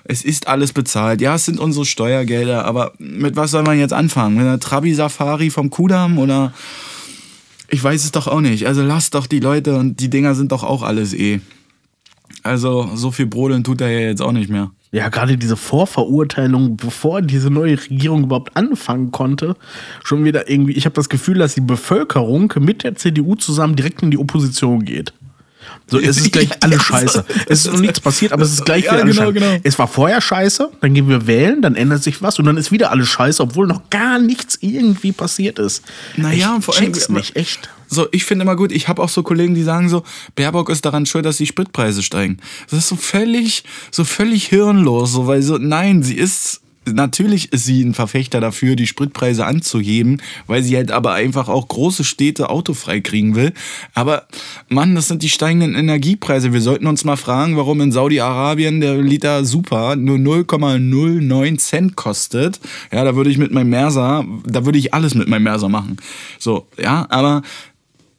[0.04, 1.19] Es ist alles bezahlt.
[1.19, 4.36] Ja, es sind unsere Steuergelder, aber mit was soll man jetzt anfangen?
[4.36, 6.54] Mit einer Trabi-Safari vom Kudamm oder.
[7.71, 8.67] Ich weiß es doch auch nicht.
[8.67, 11.39] Also lasst doch die Leute und die Dinger sind doch auch alles eh.
[12.43, 14.71] Also so viel Brodeln tut er ja jetzt auch nicht mehr.
[14.91, 19.55] Ja, gerade diese Vorverurteilung, bevor diese neue Regierung überhaupt anfangen konnte,
[20.03, 24.01] schon wieder irgendwie, ich habe das Gefühl, dass die Bevölkerung mit der CDU zusammen direkt
[24.01, 25.13] in die Opposition geht.
[25.87, 27.25] So, es ist gleich alles scheiße.
[27.47, 29.39] Es ist noch nichts passiert, aber es ist gleich Ja, wieder alles genau, scheiße.
[29.45, 29.59] genau.
[29.63, 32.71] Es war vorher scheiße, dann gehen wir wählen, dann ändert sich was und dann ist
[32.71, 35.83] wieder alles scheiße, obwohl noch gar nichts irgendwie passiert ist.
[36.17, 37.69] Naja, ich vor allem- nicht, echt.
[37.89, 40.04] So, ich finde immer gut, ich habe auch so Kollegen, die sagen so,
[40.36, 42.38] Baerbock ist daran schuld, dass die Spritpreise steigen.
[42.69, 47.65] Das ist so völlig, so völlig hirnlos, so, weil so, nein, sie ist, natürlich ist
[47.65, 52.49] sie ein Verfechter dafür, die Spritpreise anzuheben, weil sie halt aber einfach auch große Städte
[52.49, 53.54] autofrei kriegen will.
[53.93, 54.28] Aber,
[54.69, 56.54] Mann, das sind die steigenden Energiepreise.
[56.54, 62.60] Wir sollten uns mal fragen, warum in Saudi-Arabien der Liter Super nur 0,09 Cent kostet.
[62.91, 65.97] Ja, da würde ich mit meinem Merser, da würde ich alles mit meinem Merser machen.
[66.38, 67.41] So, ja, aber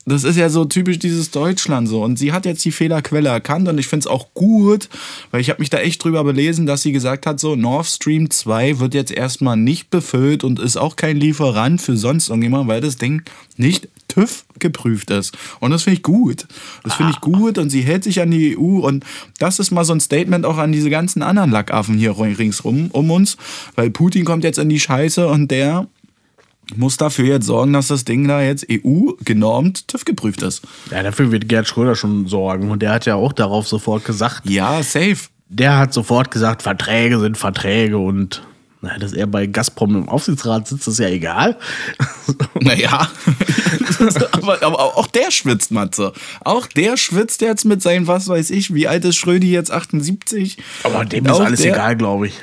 [0.06, 2.02] das ist ja so typisch dieses Deutschland so.
[2.02, 4.88] Und sie hat jetzt die Fehlerquelle erkannt und ich finde es auch gut,
[5.30, 8.30] weil ich habe mich da echt drüber belesen, dass sie gesagt hat, so Nord Stream
[8.30, 12.80] 2 wird jetzt erstmal nicht befüllt und ist auch kein Lieferant für sonst irgendjemand, weil
[12.80, 13.22] das Ding
[13.56, 15.36] nicht TÜV geprüft ist.
[15.60, 16.46] Und das finde ich gut.
[16.82, 19.04] Das finde ich gut und sie hält sich an die EU und
[19.38, 23.10] das ist mal so ein Statement auch an diese ganzen anderen Lackaffen hier ringsrum um
[23.10, 23.36] uns,
[23.76, 25.86] weil Putin kommt jetzt in die Scheiße und der
[26.76, 30.62] muss dafür jetzt sorgen, dass das Ding da jetzt EU-genormt TÜV geprüft ist.
[30.90, 34.42] Ja, dafür wird Gerd Schröder schon sorgen und der hat ja auch darauf sofort gesagt,
[34.48, 35.16] Ja, safe.
[35.48, 38.42] der hat sofort gesagt, Verträge sind Verträge und
[38.82, 41.56] na, dass er bei Gazprom im Aufsichtsrat sitzt, ist ja egal.
[42.60, 43.08] Naja.
[44.32, 46.12] aber, aber auch der schwitzt, Matze.
[46.44, 49.70] Auch der schwitzt jetzt mit seinen, was weiß ich, wie alt ist Schrödi jetzt?
[49.70, 50.58] 78?
[50.84, 52.34] Aber dem ist Auch alles der- egal, glaube ich.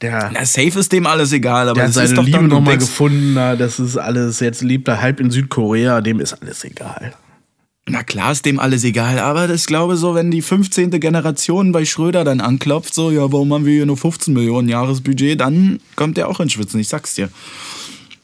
[0.00, 2.44] Der, Na, safe ist dem alles egal, aber der hat das seine ist doch Liebe
[2.44, 6.62] nochmal gefunden, na, das ist alles, jetzt lebt er halb in Südkorea, dem ist alles
[6.64, 7.14] egal.
[7.90, 10.90] Na klar ist dem alles egal, aber das glaube so, wenn die 15.
[11.00, 15.40] Generation bei Schröder dann anklopft, so, ja, warum haben wir hier nur 15 Millionen Jahresbudget,
[15.40, 17.28] dann kommt der auch ins Schwitzen, ich sag's dir.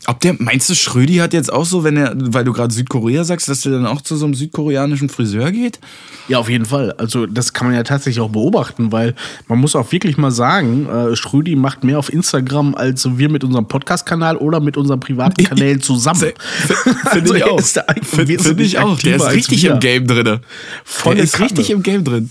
[0.07, 3.25] Ob der, meinst du, Schrödi hat jetzt auch so, wenn er, weil du gerade Südkorea
[3.25, 5.81] sagst, dass der dann auch zu so einem südkoreanischen Friseur geht?
[6.29, 6.93] Ja, auf jeden Fall.
[6.93, 9.15] Also das kann man ja tatsächlich auch beobachten, weil
[9.49, 13.45] man muss auch wirklich mal sagen, äh, Schrödi macht mehr auf Instagram als wir mit
[13.45, 16.21] unserem Podcast-Kanal oder mit unseren privaten Kanälen zusammen.
[16.21, 17.61] Finde Also ich auch.
[18.03, 18.99] Finde find ich auch.
[18.99, 20.41] Der ist richtig im Game drin.
[20.85, 22.31] Volle Der ist richtig im Game drin.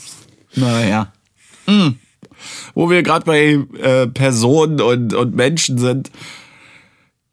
[0.56, 1.12] Naja.
[1.66, 1.96] Mhm.
[2.76, 6.12] Wo wir gerade bei äh, Personen und, und Menschen sind.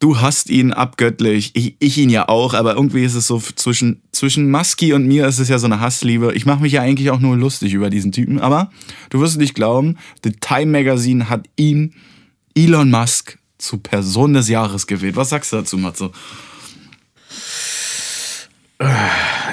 [0.01, 1.51] Du hast ihn abgöttlich.
[1.55, 5.27] Ich, ich ihn ja auch, aber irgendwie ist es so zwischen, zwischen Musky und mir
[5.29, 6.33] ist es ja so eine Hassliebe.
[6.33, 8.71] Ich mache mich ja eigentlich auch nur lustig über diesen Typen, aber
[9.11, 11.95] du wirst nicht glauben, The Time Magazine hat ihn,
[12.55, 15.17] Elon Musk, zu Person des Jahres gewählt.
[15.17, 16.11] Was sagst du dazu, Matze?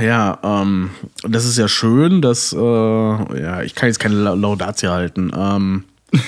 [0.01, 0.91] Ja, ähm,
[1.27, 5.29] das ist ja schön, dass, äh, ja, ich kann jetzt keine La- Laudatio halten.
[5.37, 5.83] Ähm,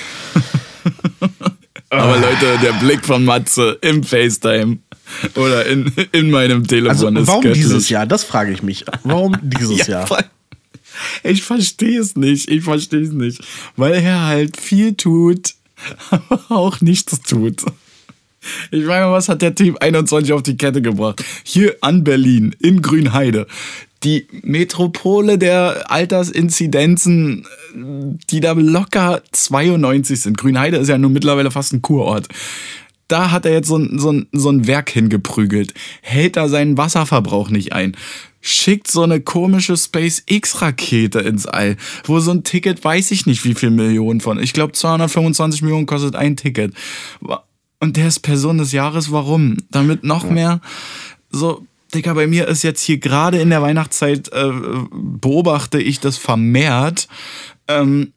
[1.89, 4.77] Aber Leute, der Blick von Matze im FaceTime
[5.35, 7.63] oder in, in meinem Telefon also ist warum göttlich.
[7.63, 8.05] dieses Jahr?
[8.05, 8.85] Das frage ich mich.
[9.03, 10.25] Warum dieses Ja, Jahr?
[11.23, 12.49] Ich verstehe es nicht.
[12.49, 13.41] Ich verstehe es nicht.
[13.75, 15.55] Weil er halt viel tut,
[16.11, 17.63] aber auch nichts tut.
[18.71, 21.23] Ich meine, was hat der Typ 21 auf die Kette gebracht?
[21.43, 23.47] Hier an Berlin, in Grünheide.
[24.03, 27.45] Die Metropole der Altersinzidenzen,
[28.29, 30.37] die da locker 92 sind.
[30.37, 32.27] Grünheide ist ja nun mittlerweile fast ein Kurort.
[33.09, 36.77] Da hat er jetzt so ein, so, ein, so ein Werk hingeprügelt, hält da seinen
[36.77, 37.97] Wasserverbrauch nicht ein,
[38.39, 43.55] schickt so eine komische SpaceX-Rakete ins All, wo so ein Ticket weiß ich nicht wie
[43.55, 44.39] viel Millionen von.
[44.39, 46.73] Ich glaube 225 Millionen kostet ein Ticket.
[47.79, 49.57] Und der ist Person des Jahres, warum?
[49.71, 50.61] Damit noch mehr
[51.31, 54.51] so, Digga, bei mir ist jetzt hier gerade in der Weihnachtszeit, äh,
[54.91, 57.07] beobachte ich das vermehrt.
[57.67, 58.13] Ähm,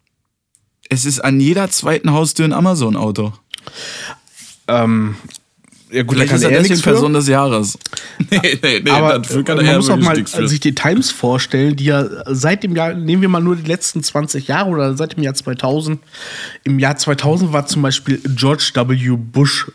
[0.89, 3.33] es ist an jeder zweiten Haustür ein Amazon-Auto.
[4.69, 5.17] Ähm,
[5.93, 6.83] ja gut, da Vielleicht kann ist er deswegen nichts.
[6.83, 7.79] Person des Jahres.
[8.31, 11.77] Nee, nee, nee, Aber dafür kann man er muss auch mal sich die Times vorstellen,
[11.77, 15.17] die ja seit dem Jahr, nehmen wir mal nur die letzten 20 Jahre oder seit
[15.17, 16.01] dem Jahr 2000.
[16.65, 19.17] Im Jahr 2000 war zum Beispiel George W.
[19.17, 19.67] Bush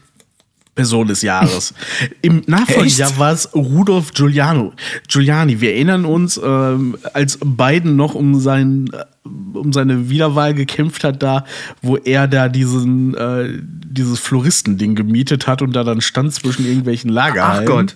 [0.77, 1.73] Person des Jahres.
[2.21, 4.73] Im Nachfolgejahr war es Rudolf Giuliano.
[5.07, 5.59] Giuliani.
[5.59, 11.23] Wir erinnern uns, ähm, als Biden noch um, sein, äh, um seine Wiederwahl gekämpft hat,
[11.23, 11.45] da,
[11.81, 17.09] wo er da diesen, äh, dieses Floristending gemietet hat und da dann stand zwischen irgendwelchen
[17.09, 17.65] Lagerhallen.
[17.65, 17.95] Gott.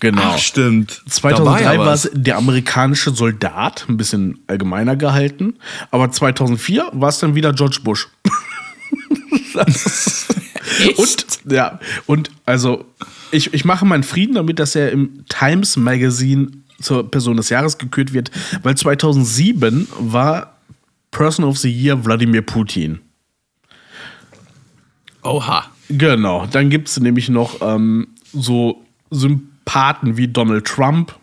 [0.00, 0.22] Genau.
[0.34, 1.02] Ach, stimmt.
[1.08, 5.54] 2003 Da war es der amerikanische Soldat, ein bisschen allgemeiner gehalten.
[5.90, 8.08] Aber 2004 war es dann wieder George Bush.
[10.96, 12.84] und, ja, und also
[13.30, 16.48] ich, ich mache meinen Frieden damit, dass er im Times Magazine
[16.80, 18.30] zur Person des Jahres gekürt wird,
[18.62, 20.56] weil 2007 war
[21.10, 23.00] Person of the Year Wladimir Putin.
[25.22, 25.66] Oha.
[25.88, 31.14] Genau, dann gibt es nämlich noch ähm, so Sympathen wie Donald Trump.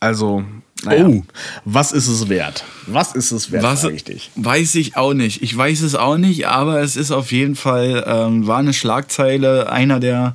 [0.00, 0.44] Also,
[0.86, 1.22] naja, Oh.
[1.64, 2.64] was ist es wert?
[2.86, 4.30] Was ist es wert, Was dich.
[4.36, 5.42] weiß ich auch nicht.
[5.42, 9.70] Ich weiß es auch nicht, aber es ist auf jeden Fall, ähm, war eine Schlagzeile,
[9.70, 10.34] einer der.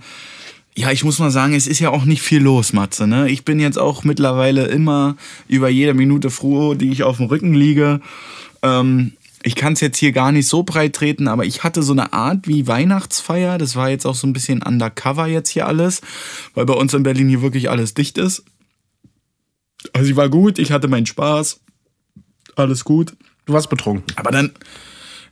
[0.74, 3.06] Ja, ich muss mal sagen, es ist ja auch nicht viel los, Matze.
[3.06, 3.30] Ne?
[3.30, 5.18] Ich bin jetzt auch mittlerweile immer
[5.50, 8.00] über jede Minute froh, die ich auf dem Rücken liege.
[8.62, 9.12] Ähm,
[9.44, 12.14] ich kann es jetzt hier gar nicht so breit treten, aber ich hatte so eine
[12.14, 13.58] Art wie Weihnachtsfeier.
[13.58, 16.02] Das war jetzt auch so ein bisschen undercover jetzt hier alles,
[16.54, 18.44] weil bei uns in Berlin hier wirklich alles dicht ist.
[19.94, 21.60] Also ich war gut, ich hatte meinen Spaß.
[22.56, 23.15] Alles gut.
[23.46, 24.04] Du warst betrunken.
[24.15, 24.52] Aber dann,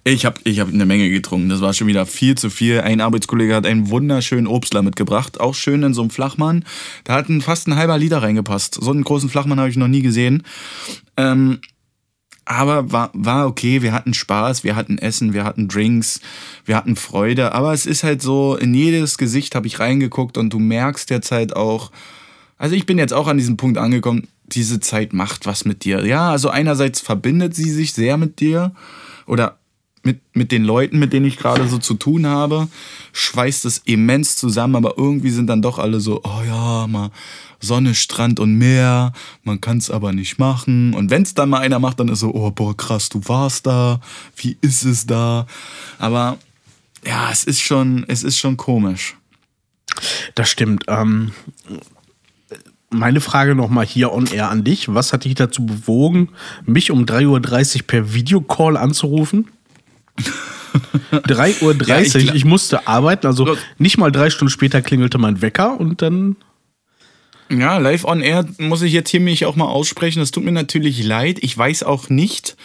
[0.04, 1.50] ich habe ich hab eine Menge getrunken.
[1.50, 2.82] Das war schon wieder viel zu viel.
[2.82, 5.40] Ein Arbeitskollege hat einen wunderschönen Obstler mitgebracht.
[5.40, 6.66] Auch schön in so einem Flachmann.
[7.04, 8.76] Da hat ein, fast ein halber Liter reingepasst.
[8.82, 10.44] So einen großen Flachmann habe ich noch nie gesehen.
[11.18, 11.60] Ähm,
[12.46, 13.82] aber war, war okay.
[13.82, 16.22] Wir hatten Spaß, wir hatten Essen, wir hatten Drinks,
[16.66, 17.54] wir hatten Freude.
[17.54, 21.32] Aber es ist halt so, in jedes Gesicht habe ich reingeguckt und du merkst jetzt
[21.32, 21.92] halt auch,
[22.58, 26.06] also ich bin jetzt auch an diesem Punkt angekommen, diese Zeit macht was mit dir.
[26.06, 28.74] Ja, also einerseits verbindet sie sich sehr mit dir
[29.26, 29.60] oder
[30.04, 32.68] mit, mit den Leuten, mit denen ich gerade so zu tun habe,
[33.12, 37.12] schweißt es immens zusammen, aber irgendwie sind dann doch alle so, oh ja, mal
[37.60, 39.12] Sonne, Strand und Meer,
[39.44, 40.94] man kann es aber nicht machen.
[40.94, 43.68] Und wenn es dann mal einer macht, dann ist so, oh boah, krass, du warst
[43.68, 44.00] da,
[44.38, 45.46] wie ist es da?
[45.98, 46.38] Aber
[47.06, 49.18] ja, es ist schon, es ist schon komisch.
[50.36, 50.86] Das stimmt.
[50.88, 51.34] Ähm,
[52.90, 54.94] meine Frage nochmal hier on air an dich.
[54.94, 56.30] Was hat dich dazu bewogen,
[56.66, 59.48] mich um 3.30 Uhr per Videocall anzurufen?
[61.12, 65.42] 3.30 Uhr, Ja, ich ich, musste arbeiten, also nicht mal drei Stunden später klingelte mein
[65.42, 66.36] Wecker und dann.
[67.52, 70.20] Ja, live on air muss ich jetzt hier mich auch mal aussprechen.
[70.20, 71.40] Das tut mir natürlich leid.
[71.42, 72.56] Ich weiß auch nicht,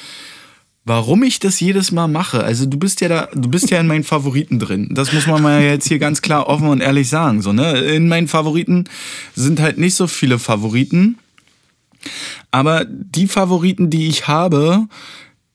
[0.85, 2.45] warum ich das jedes Mal mache.
[2.45, 4.91] Also du bist ja da, du bist ja in meinen Favoriten drin.
[4.93, 7.43] Das muss man mal jetzt hier ganz klar offen und ehrlich sagen.
[7.43, 7.81] So, ne?
[7.81, 8.85] In meinen Favoriten
[9.35, 11.19] sind halt nicht so viele Favoriten.
[12.51, 14.87] Aber die Favoriten, die ich habe,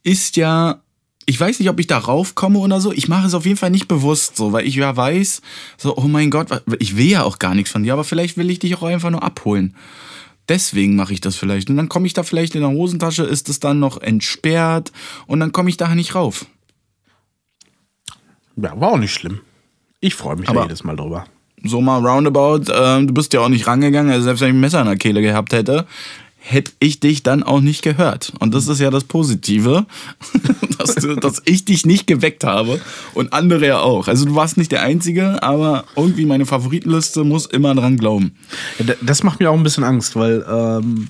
[0.04, 0.82] ist ja,
[1.28, 2.92] ich weiß nicht, ob ich da raufkomme oder so.
[2.92, 5.42] Ich mache es auf jeden Fall nicht bewusst so, weil ich ja weiß,
[5.78, 8.50] so, oh mein Gott, ich will ja auch gar nichts von dir, aber vielleicht will
[8.50, 9.76] ich dich auch einfach nur abholen.
[10.50, 11.70] Deswegen mache ich das vielleicht.
[11.70, 14.92] Und dann komme ich da vielleicht in der Hosentasche, ist es dann noch entsperrt
[15.28, 16.46] und dann komme ich da nicht rauf.
[18.58, 19.40] Ja, war auch nicht schlimm.
[20.02, 21.26] Ich freue mich Aber- jedes Mal drüber.
[21.64, 24.62] So mal roundabout, ähm, du bist ja auch nicht rangegangen, also selbst wenn ich ein
[24.62, 25.86] Messer in der Kehle gehabt hätte,
[26.41, 28.32] hätte ich dich dann auch nicht gehört.
[28.39, 29.86] Und das ist ja das Positive,
[30.80, 32.80] dass, du, dass ich dich nicht geweckt habe
[33.13, 34.08] und andere ja auch.
[34.08, 38.36] Also du warst nicht der Einzige, aber irgendwie meine Favoritenliste muss immer dran glauben.
[38.80, 41.10] Ja, da- das macht mir auch ein bisschen Angst, weil ähm,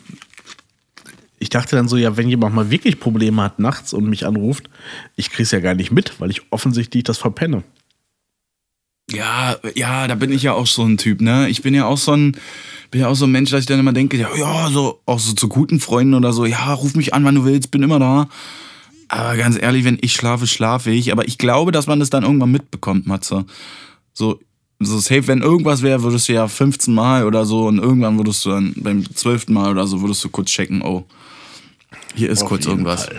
[1.38, 4.70] ich dachte dann so, ja, wenn jemand mal wirklich Probleme hat nachts und mich anruft,
[5.16, 7.64] ich krieg's ja gar nicht mit, weil ich offensichtlich das verpenne.
[9.12, 11.50] Ja, ja, da bin ich ja auch so ein Typ, ne?
[11.50, 12.38] Ich bin ja auch so ein,
[12.92, 15.20] bin ja auch so ein Mensch, dass ich dann immer denke, ja, ja, so, auch
[15.20, 18.00] so zu guten Freunden oder so, ja, ruf mich an, wann du willst, bin immer
[18.00, 18.28] da.
[19.10, 21.12] Aber ganz ehrlich, wenn ich schlafe, schlafe ich.
[21.12, 23.46] Aber ich glaube, dass man das dann irgendwann mitbekommt, Matze.
[24.14, 24.40] So,
[24.80, 28.46] so safe, wenn irgendwas wäre, würdest du ja 15 Mal oder so und irgendwann würdest
[28.46, 29.50] du dann beim 12.
[29.50, 31.06] Mal oder so, würdest du kurz checken, oh,
[32.16, 33.10] hier ist Auf kurz irgendwas.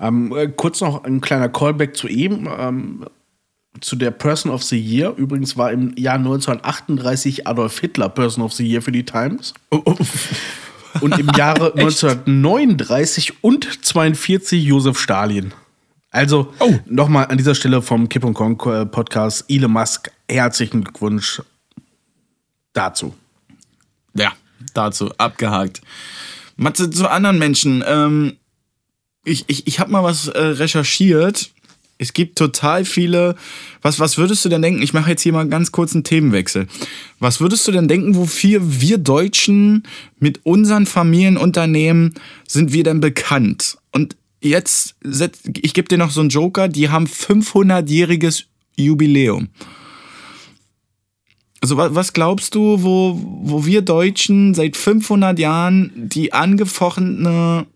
[0.00, 2.48] Ähm, äh, kurz noch ein kleiner Callback zu eben.
[2.58, 3.04] Ähm,
[3.80, 5.14] zu der Person of the Year.
[5.16, 9.54] Übrigens war im Jahr 1938 Adolf Hitler Person of the Year für die Times.
[11.00, 15.52] Und im Jahre 1939 und 42 Josef Stalin.
[16.10, 16.72] Also Oh.
[16.86, 21.42] nochmal an dieser Stelle vom Kipp und Kong äh, Podcast Elon Musk herzlichen Glückwunsch
[22.72, 23.14] dazu.
[24.16, 24.32] Ja,
[24.74, 25.82] dazu, abgehakt.
[26.56, 27.82] Matze, zu anderen Menschen.
[27.86, 28.36] Ähm,
[29.24, 31.50] ich ich, ich habe mal was äh, recherchiert.
[31.96, 33.36] Es gibt total viele.
[33.82, 34.82] Was, was würdest du denn denken?
[34.82, 36.66] Ich mache jetzt hier mal ganz kurz einen Themenwechsel.
[37.20, 39.84] Was würdest du denn denken, wofür wir Deutschen
[40.18, 42.14] mit unseren Familienunternehmen
[42.48, 43.78] sind wir denn bekannt?
[43.92, 44.96] Und jetzt,
[45.62, 48.44] ich gebe dir noch so einen Joker, die haben 500-jähriges
[48.76, 49.48] Jubiläum.
[51.60, 57.66] Also wa- was glaubst du, wo, wo wir Deutschen seit 500 Jahren die angefochtene,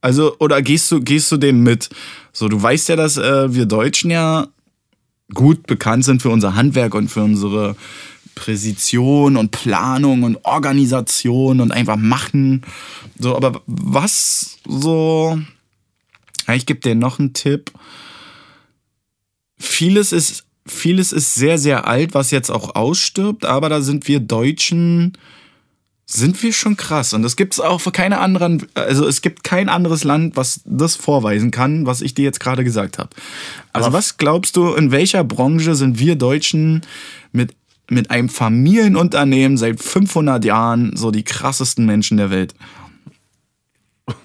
[0.00, 1.88] also oder gehst du gehst du dem mit?
[2.34, 4.48] So, du weißt ja, dass äh, wir Deutschen ja
[5.32, 7.76] gut bekannt sind für unser Handwerk und für unsere
[8.34, 12.62] Präzision und Planung und Organisation und einfach machen.
[13.18, 15.38] So, aber was so?
[16.52, 17.70] Ich gebe dir noch einen Tipp.
[19.58, 24.20] vieles ist, vieles ist sehr, sehr alt, was jetzt auch ausstirbt, aber da sind wir
[24.20, 25.16] Deutschen,
[26.06, 27.12] sind wir schon krass.
[27.14, 30.60] Und das gibt es auch für keine anderen, also es gibt kein anderes Land, was
[30.64, 33.10] das vorweisen kann, was ich dir jetzt gerade gesagt habe.
[33.72, 36.82] Also Aber- was glaubst du, in welcher Branche sind wir Deutschen
[37.32, 37.54] mit,
[37.88, 42.54] mit einem Familienunternehmen seit 500 Jahren so die krassesten Menschen der Welt?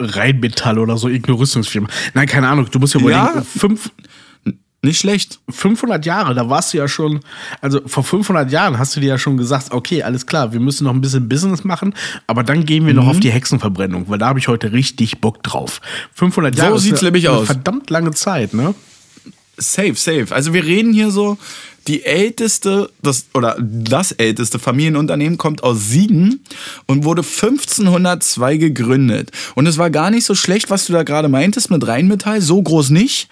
[0.00, 1.88] Rheinmetall oder so, irgendeine Rüstungsfirma.
[2.14, 3.06] Nein, keine Ahnung, du musst ja Ja.
[3.30, 3.90] überlegen, fünf,
[4.86, 5.40] Nicht schlecht.
[5.50, 7.20] 500 Jahre, da warst du ja schon,
[7.60, 10.84] also vor 500 Jahren hast du dir ja schon gesagt, okay, alles klar, wir müssen
[10.84, 11.92] noch ein bisschen Business machen,
[12.26, 13.00] aber dann gehen wir Mhm.
[13.00, 15.80] noch auf die Hexenverbrennung, weil da habe ich heute richtig Bock drauf.
[16.14, 17.46] 500 So Jahre sieht's ist eine, nämlich aus.
[17.46, 18.74] verdammt lange Zeit, ne?
[19.58, 20.26] Safe, safe.
[20.30, 21.38] Also wir reden hier so,
[21.88, 26.40] die älteste, das, oder das älteste Familienunternehmen kommt aus Siegen
[26.86, 29.30] und wurde 1502 gegründet.
[29.54, 32.60] Und es war gar nicht so schlecht, was du da gerade meintest mit Rheinmetall, so
[32.62, 33.28] groß nicht.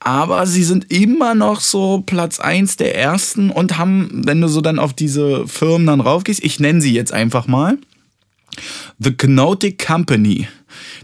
[0.00, 4.60] Aber sie sind immer noch so Platz eins der ersten und haben, wenn du so
[4.60, 7.78] dann auf diese Firmen dann raufgehst, ich nenne sie jetzt einfach mal,
[8.98, 10.48] The Kenotic Company.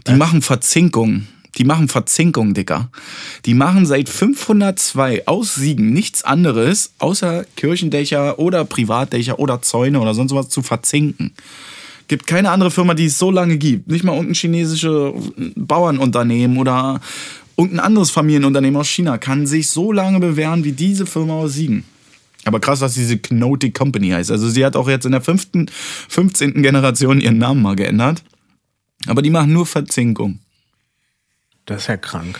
[0.07, 1.27] Die machen Verzinkung.
[1.57, 2.89] Die machen Verzinkung, Dicker.
[3.45, 10.13] Die machen seit 502 aus Siegen nichts anderes, außer Kirchendächer oder Privatdächer oder Zäune oder
[10.13, 11.33] sonst was zu verzinken.
[12.07, 13.87] Gibt keine andere Firma, die es so lange gibt.
[13.87, 15.13] Nicht mal irgendein chinesische
[15.55, 16.99] Bauernunternehmen oder
[17.57, 21.85] irgendein anderes Familienunternehmen aus China kann sich so lange bewähren wie diese Firma aus Siegen.
[22.45, 24.31] Aber krass, dass diese Knotic Company heißt.
[24.31, 25.67] Also sie hat auch jetzt in der fünften,
[26.09, 26.61] 15.
[26.61, 28.23] Generation ihren Namen mal geändert.
[29.07, 30.39] Aber die machen nur Verzinkung.
[31.65, 32.39] Das ist ja krank.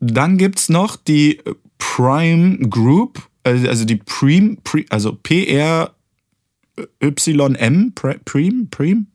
[0.00, 1.40] Dann gibt's noch die
[1.78, 4.58] Prime Group, also also die Prime,
[4.90, 5.92] also P-R-Y-M,
[7.94, 9.06] Prime, Prime.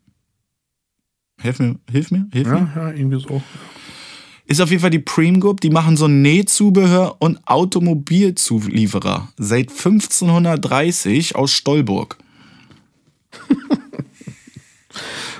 [1.40, 2.70] Hilf mir, hilf mir, hilf mir.
[2.74, 3.42] Ja, ja, irgendwie so.
[4.46, 11.36] Ist auf jeden Fall die Prime Group, die machen so Nähzubehör und Automobilzulieferer seit 1530
[11.36, 12.18] aus Stolburg.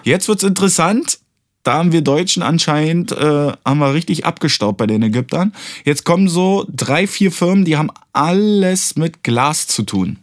[0.04, 1.18] Jetzt wird's interessant.
[1.64, 5.52] Da haben wir Deutschen anscheinend, äh, haben wir richtig abgestaubt bei den Ägyptern.
[5.84, 10.18] Jetzt kommen so drei, vier Firmen, die haben alles mit Glas zu tun.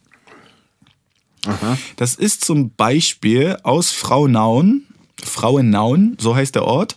[1.95, 4.85] Das ist zum Beispiel aus Frauenauen,
[5.25, 6.95] Frauenauen, so heißt der Ort,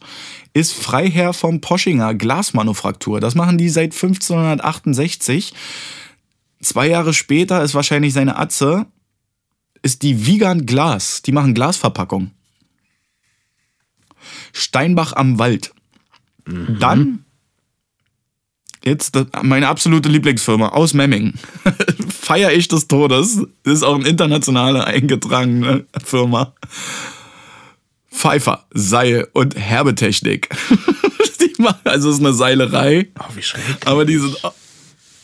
[0.54, 3.20] ist Freiherr vom Poschinger Glasmanufaktur.
[3.20, 5.54] Das machen die seit 1568.
[6.60, 8.86] Zwei Jahre später ist wahrscheinlich seine Atze,
[9.82, 11.22] ist die Wiegand Glas.
[11.22, 12.30] Die machen Glasverpackung.
[14.52, 15.72] Steinbach am Wald.
[16.44, 17.24] Dann,
[18.84, 21.34] jetzt meine absolute Lieblingsfirma aus Memmingen.
[22.08, 23.46] Feier ich des Todes.
[23.64, 26.54] Ist auch eine internationale eingetragene Firma.
[28.12, 30.48] Pfeiffer, Seil und Herbetechnik.
[31.62, 33.62] machen, also es ist eine Seilerei, Oh, wie schräg.
[33.86, 34.36] aber die sind.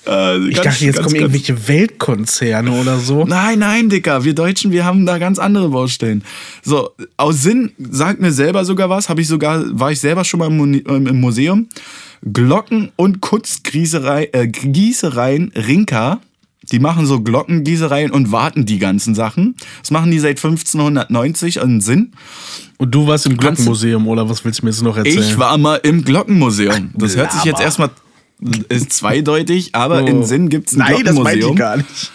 [0.07, 3.27] Äh, Ich dachte, jetzt kommen irgendwelche Weltkonzerne oder so.
[3.27, 4.25] Nein, nein, Dicker.
[4.25, 6.25] Wir Deutschen, wir haben da ganz andere Baustellen.
[6.63, 9.09] So, aus Sinn sagt mir selber sogar was.
[9.09, 11.69] Habe ich sogar, war ich selber schon mal im, ähm, Museum.
[12.33, 16.21] Glocken- und Kunstgießerei, äh, Gießereien Rinka.
[16.71, 19.57] Die machen so Glockengießereien und warten die ganzen Sachen.
[19.81, 22.13] Das machen die seit 1590 in Sinn.
[22.79, 25.19] Und du warst im Glockenmuseum oder was willst du mir jetzt noch erzählen?
[25.19, 26.91] Ich war mal im Glockenmuseum.
[26.95, 27.91] Das hört sich jetzt erstmal
[28.69, 30.07] ist zweideutig, aber Oh.
[30.07, 31.53] in Sinn gibt's ein Nein, das meinte Glockenmuseum.
[31.53, 32.13] ich gar nicht.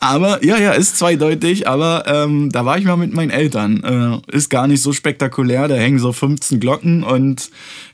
[0.00, 4.22] Aber ja, ja, ist zweideutig, aber ähm, da war ich mal mit meinen Eltern.
[4.30, 7.50] Äh, ist gar nicht so spektakulär, da hängen so 15 Glocken und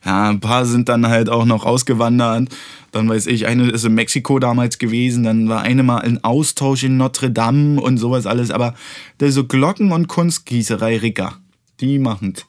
[0.06, 2.48] ja, ein paar sind dann halt auch noch ausgewandert.
[2.92, 6.84] Dann weiß ich, eine ist in Mexiko damals gewesen, dann war eine mal ein Austausch
[6.84, 8.50] in Notre Dame und sowas alles.
[8.52, 8.74] Aber
[9.18, 11.34] da so Glocken- und Kunstgießerei Ricker,
[11.80, 12.44] die machen's.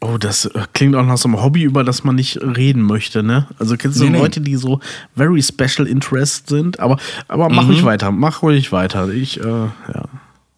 [0.00, 3.22] Oh, das äh, klingt auch nach so einem Hobby, über das man nicht reden möchte,
[3.22, 3.48] ne?
[3.58, 4.18] Also kennst du Nee, nee.
[4.18, 4.78] Leute, die so
[5.16, 7.70] very special interest sind, aber, aber mach Mhm.
[7.70, 9.08] ruhig weiter, mach ruhig weiter.
[9.08, 10.04] Ich, äh, ja.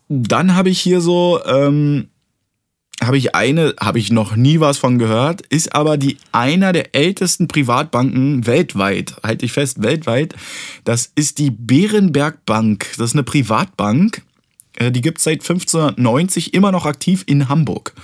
[0.09, 2.09] Dann habe ich hier so, ähm,
[3.03, 6.95] habe ich eine, habe ich noch nie was von gehört, ist aber die einer der
[6.95, 10.35] ältesten Privatbanken weltweit, halte ich fest, weltweit.
[10.85, 12.89] Das ist die Bärenberg Bank.
[12.99, 14.21] Das ist eine Privatbank.
[14.81, 17.95] Äh, Die gibt es seit 1590 immer noch aktiv in Hamburg.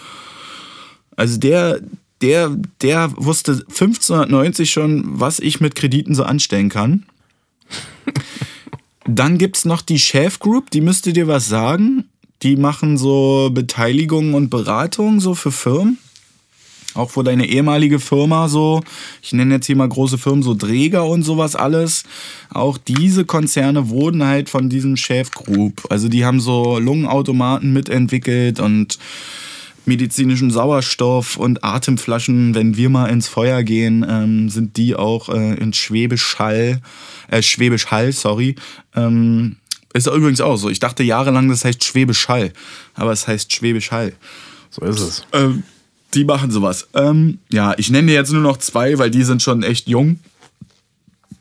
[1.17, 1.81] Also der,
[2.21, 7.07] der, der wusste 1590 schon, was ich mit Krediten so anstellen kann.
[9.09, 12.05] Dann gibt es noch die Chef Group, die müsste dir was sagen.
[12.43, 15.99] Die machen so Beteiligungen und Beratung so für Firmen.
[16.97, 18.83] Auch wo deine ehemalige Firma so,
[19.23, 22.05] ich nenne jetzt hier mal große Firmen, so Dräger und sowas alles.
[22.53, 25.87] Auch diese Konzerne wurden halt von diesem Chef Group.
[25.91, 28.99] Also die haben so Lungenautomaten mitentwickelt und
[29.87, 35.55] medizinischen Sauerstoff und Atemflaschen, wenn wir mal ins Feuer gehen, ähm, sind die auch äh,
[35.55, 36.81] in Schwäbisch Hall,
[37.29, 38.57] äh, Schwäbisch Hall, sorry.
[38.95, 39.57] Ähm,
[39.95, 40.69] ist übrigens auch so.
[40.69, 42.53] Ich dachte jahrelang, das heißt Schwäbisch Hall,
[42.95, 44.13] aber es heißt Schwäbisch Hall.
[44.71, 45.27] So ist es.
[45.33, 45.63] Ähm,
[46.17, 46.89] die machen sowas.
[46.95, 50.19] Ähm, ja, ich nenne dir jetzt nur noch zwei, weil die sind schon echt jung.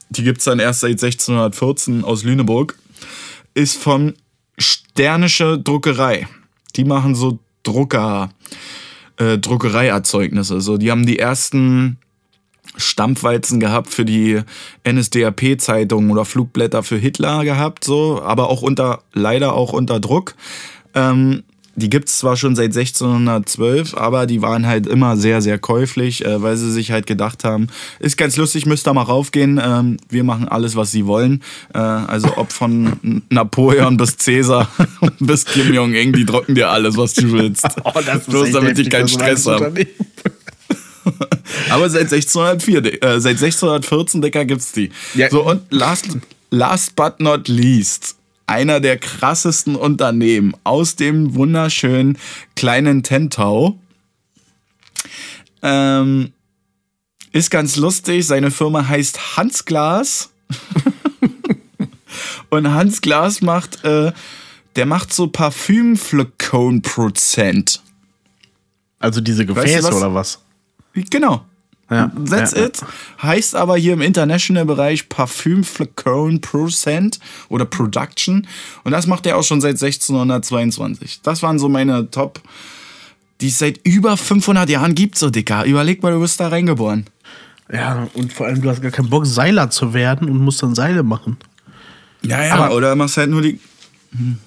[0.10, 2.78] Die gibt es dann erst seit 1614 aus Lüneburg.
[3.54, 4.14] Ist von
[4.58, 6.28] Sternische Druckerei.
[6.76, 8.30] Die machen so Drucker,
[9.18, 10.62] äh, Druckereierzeugnisse.
[10.62, 11.98] So, die haben die ersten
[12.78, 14.42] Stampfweizen gehabt für die
[14.88, 20.36] NSDAP-Zeitung oder Flugblätter für Hitler gehabt, so, aber auch unter, leider auch unter Druck.
[20.94, 21.44] Ähm,
[21.76, 26.24] die gibt es zwar schon seit 1612, aber die waren halt immer sehr, sehr käuflich,
[26.26, 27.68] äh, weil sie sich halt gedacht haben,
[28.00, 31.42] ist ganz lustig, müsst da mal raufgehen, ähm, wir machen alles, was sie wollen.
[31.74, 34.70] Äh, also ob von Napoleon bis Cäsar
[35.20, 37.66] bis Kim Jong-un, die drucken dir alles, was du willst.
[37.84, 39.86] Oh, das ist Bloß damit ich keinen Stress habe.
[41.70, 44.90] Aber seit 1604, Di- äh, seit 1614, Dicker, gibt's die.
[45.14, 45.30] Ja.
[45.30, 46.18] So, und last,
[46.50, 48.16] last but not least,
[48.48, 52.18] einer der krassesten Unternehmen aus dem wunderschönen
[52.56, 53.78] kleinen Tentau.
[55.62, 56.32] Ähm,
[57.32, 60.32] ist ganz lustig, seine Firma heißt Hans Glas.
[62.50, 64.14] und Hans Glas macht, äh,
[64.76, 67.82] der macht so Parfümflakon-Prozent.
[69.00, 69.96] Also diese Weißt du Gefäße was?
[69.96, 70.40] oder was?
[70.94, 71.46] Genau.
[71.90, 72.66] Ja, That's ja, ja.
[72.66, 72.82] it.
[73.22, 78.48] Heißt aber hier im International-Bereich Parfüm Flacon Procent oder Production.
[78.84, 81.22] Und das macht er auch schon seit 1622.
[81.22, 82.42] Das waren so meine Top,
[83.42, 85.64] die es seit über 500 Jahren gibt, so dicker.
[85.66, 87.06] Überleg mal, du bist da reingeboren.
[87.72, 90.76] Ja, und vor allem, du hast gar keinen Bock, Seiler zu werden und musst dann
[90.76, 91.38] Seile machen.
[92.24, 92.56] Ja, ja.
[92.56, 93.60] Aber- oder machst halt nur die.
[94.12, 94.38] Hm.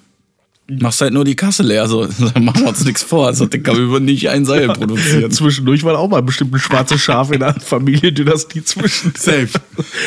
[0.70, 2.06] Machst halt nur die Kasse leer, so.
[2.34, 3.26] Dann machen wir uns nichts vor.
[3.26, 5.30] Also, Dicker, wir würden nicht ein Seil produzieren.
[5.30, 9.14] Zwischendurch war auch mal bestimmt ein schwarzes Schaf in der Familiendynastie zwischen.
[9.16, 9.48] Safe.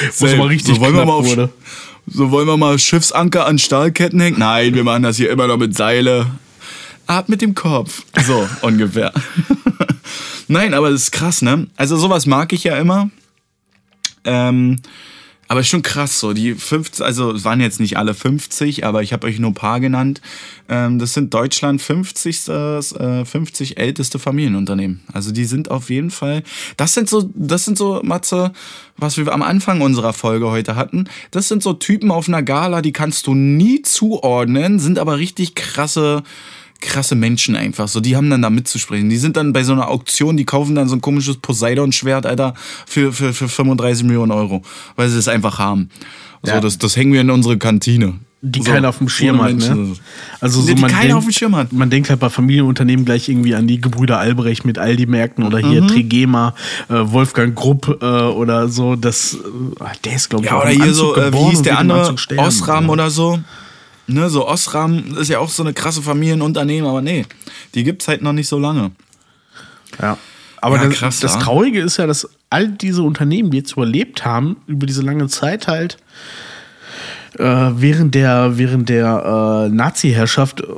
[0.08, 1.50] Es mal richtig so wollen wir mal auf, wurde.
[2.06, 4.38] So wollen wir mal Schiffsanker an Stahlketten hängen?
[4.38, 6.28] Nein, wir machen das hier immer noch mit Seile.
[7.08, 8.04] Ab mit dem Kopf.
[8.26, 9.12] So ungefähr.
[10.48, 11.68] Nein, aber das ist krass, ne?
[11.76, 13.10] Also sowas mag ich ja immer.
[14.26, 14.78] Ähm,
[15.52, 16.32] aber schon krass so.
[16.32, 19.54] Die 50, also es waren jetzt nicht alle 50, aber ich habe euch nur ein
[19.54, 20.22] paar genannt.
[20.70, 25.02] Ähm, das sind Deutschland 50, äh, 50 älteste Familienunternehmen.
[25.12, 26.44] Also die sind auf jeden Fall.
[26.78, 28.54] Das sind so, das sind so, Matze,
[28.96, 31.10] was wir am Anfang unserer Folge heute hatten.
[31.32, 35.56] Das sind so Typen auf einer Gala, die kannst du nie zuordnen, sind aber richtig
[35.56, 36.24] krasse
[36.82, 37.88] krasse Menschen einfach.
[37.88, 39.10] So, die haben dann da mitzusprechen.
[39.10, 42.54] Die sind dann bei so einer Auktion, die kaufen dann so ein komisches Poseidon-Schwert, Alter,
[42.86, 44.62] für, für, für 35 Millionen Euro.
[44.98, 45.90] Weil sie es einfach haben.
[46.44, 46.60] So, Ja.
[46.60, 48.16] das, das hängen wir in unsere Kantine.
[48.44, 49.96] Die so, keiner auf dem Schirm hat, ne?
[50.40, 51.72] Also Nee, so die man keiner denkt, auf dem Schirm hat.
[51.74, 55.70] Man denkt halt bei Familienunternehmen gleich irgendwie an die Gebrüder Albrecht mit Aldi-Märkten oder Mhm.
[55.70, 56.56] hier Trigema,
[56.90, 58.96] äh, Wolfgang Grupp äh, oder so.
[58.96, 59.38] Das, äh,
[60.06, 61.78] der ist, glaube ich, Ja, oder hier Anzug so, äh, wie geboren hieß und der
[61.78, 62.16] andere?
[62.38, 63.40] Osram oder so.
[64.08, 67.26] Ne, so Osram ist ja auch so eine krasse Familienunternehmen, aber nee,
[67.76, 68.92] die gibt's halt noch nicht so lange.
[70.02, 70.18] Ja.
[70.60, 71.40] Aber Ja, das, krass, das.
[71.40, 75.68] Traurige ist ja, dass all diese Unternehmen, die jetzt überlebt haben, über diese lange Zeit
[75.68, 75.98] halt
[77.40, 80.62] äh, während der, während der äh, Nazi-Herrschaft,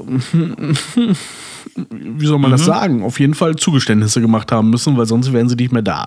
[1.89, 2.55] wie soll man Mhm.
[2.55, 5.81] das sagen, auf jeden Fall Zugeständnisse gemacht haben müssen, weil sonst wären sie nicht mehr
[5.81, 6.05] da.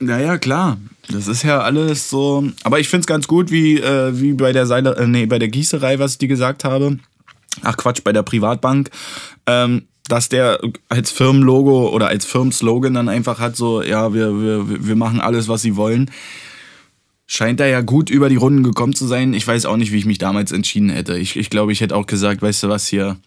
[0.00, 0.78] Naja, klar.
[1.08, 2.48] Das ist ja alles so.
[2.64, 5.38] Aber ich finde es ganz gut, wie, äh, wie bei der Seile, äh, nee, bei
[5.38, 6.98] der Gießerei, was ich dir gesagt habe.
[7.62, 8.90] Ach Quatsch, bei der Privatbank.
[9.46, 14.86] Ähm, dass der als Firmenlogo oder als Firmenslogan dann einfach hat, so, ja, wir, wir,
[14.86, 16.10] wir machen alles, was sie wollen.
[17.26, 19.34] Scheint da ja gut über die Runden gekommen zu sein.
[19.34, 21.16] Ich weiß auch nicht, wie ich mich damals entschieden hätte.
[21.16, 23.18] Ich, ich glaube, ich hätte auch gesagt, weißt du was hier,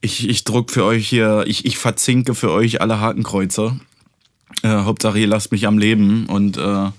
[0.00, 3.80] ich, ich druck für euch hier, ich, ich verzinke für euch alle Hakenkreuze.
[4.62, 6.90] Äh, Hauptsache, ihr lasst mich am Leben und äh,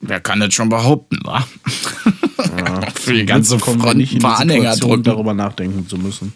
[0.00, 1.46] wer kann das schon behaupten, wa?
[2.94, 5.02] für die ganze Front nicht ein in paar Anhänger drücken.
[5.04, 6.32] darüber nachdenken zu müssen.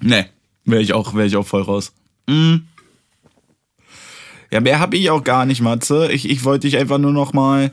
[0.00, 0.26] Nee,
[0.64, 1.92] wäre ich, auch- wär ich auch voll raus.
[2.26, 2.56] Mm.
[4.50, 6.10] Ja, mehr habe ich auch gar nicht, Matze.
[6.12, 7.72] Ich, ich wollte dich einfach nur noch mal.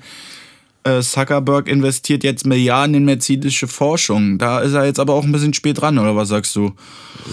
[0.83, 4.37] Äh, Zuckerberg investiert jetzt Milliarden in mercedische Forschung.
[4.39, 6.71] Da ist er jetzt aber auch ein bisschen spät dran, oder was sagst du?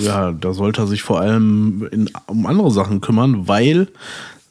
[0.01, 3.89] Ja, da sollte er sich vor allem in, um andere Sachen kümmern, weil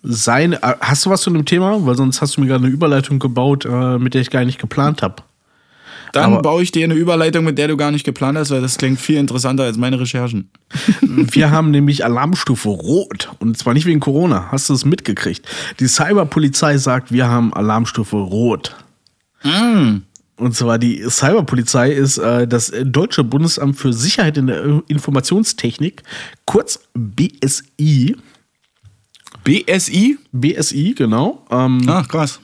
[0.02, 0.54] sein.
[0.54, 1.86] äh, Hast du was zu dem Thema?
[1.86, 4.60] Weil sonst hast du mir gerade eine Überleitung gebaut, äh, mit der ich gar nicht
[4.60, 5.16] geplant habe.
[6.14, 8.62] Dann Aber- baue ich dir eine Überleitung, mit der du gar nicht geplant hast, weil
[8.62, 10.50] das klingt viel interessanter als meine Recherchen.
[11.02, 13.30] Wir haben nämlich Alarmstufe Rot.
[13.40, 14.48] Und zwar nicht wegen Corona.
[14.50, 15.46] Hast du es mitgekriegt?
[15.82, 18.76] Die Cyberpolizei sagt, wir haben Alarmstufe Rot.
[20.38, 26.04] Und zwar die Cyberpolizei ist äh, das Deutsche Bundesamt für Sicherheit in der Informationstechnik,
[26.46, 28.16] kurz BSI.
[29.44, 30.18] BSI?
[30.32, 31.46] BSI, genau.
[31.50, 32.40] Ähm, Ach, krass.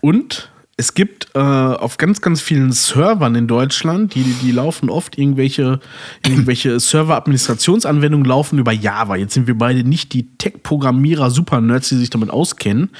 [0.00, 5.16] Und es gibt äh, auf ganz, ganz vielen Servern in Deutschland, die, die laufen oft
[5.16, 5.78] irgendwelche,
[6.26, 9.14] irgendwelche Server-Administrationsanwendungen laufen über Java.
[9.14, 12.90] Jetzt sind wir beide nicht die Tech-Programmierer, Super-Nerds, die sich damit auskennen.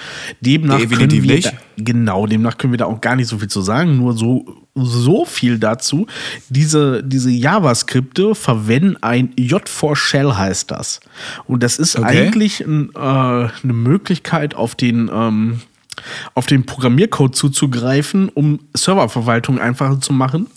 [0.40, 1.46] Demnach können wir nicht.
[1.46, 3.96] da, genau, demnach können wir da auch gar nicht so viel zu sagen.
[3.96, 6.06] Nur so, so viel dazu.
[6.48, 11.00] Diese, diese JavaScripte verwenden ein J4Shell heißt das.
[11.46, 12.26] Und das ist Okay.
[12.26, 15.60] eigentlich ein, äh, eine Möglichkeit auf den ähm,
[16.34, 20.48] auf den Programmiercode zuzugreifen, um Serververwaltung einfacher zu machen.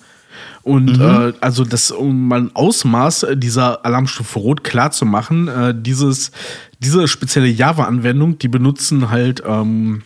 [0.64, 5.74] Und äh, also das, um mal ein Ausmaß dieser Alarmstufe Rot klar zu machen, äh,
[5.76, 6.32] dieses,
[6.80, 10.04] diese spezielle Java-Anwendung, die benutzen halt ähm,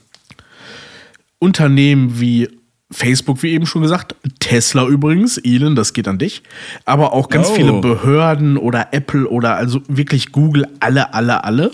[1.40, 2.50] Unternehmen wie
[2.92, 6.44] Facebook, wie eben schon gesagt, Tesla übrigens, Elon, das geht an dich,
[6.86, 7.54] aber auch ganz Oh.
[7.56, 11.72] viele Behörden oder Apple oder also wirklich Google, alle, alle, alle.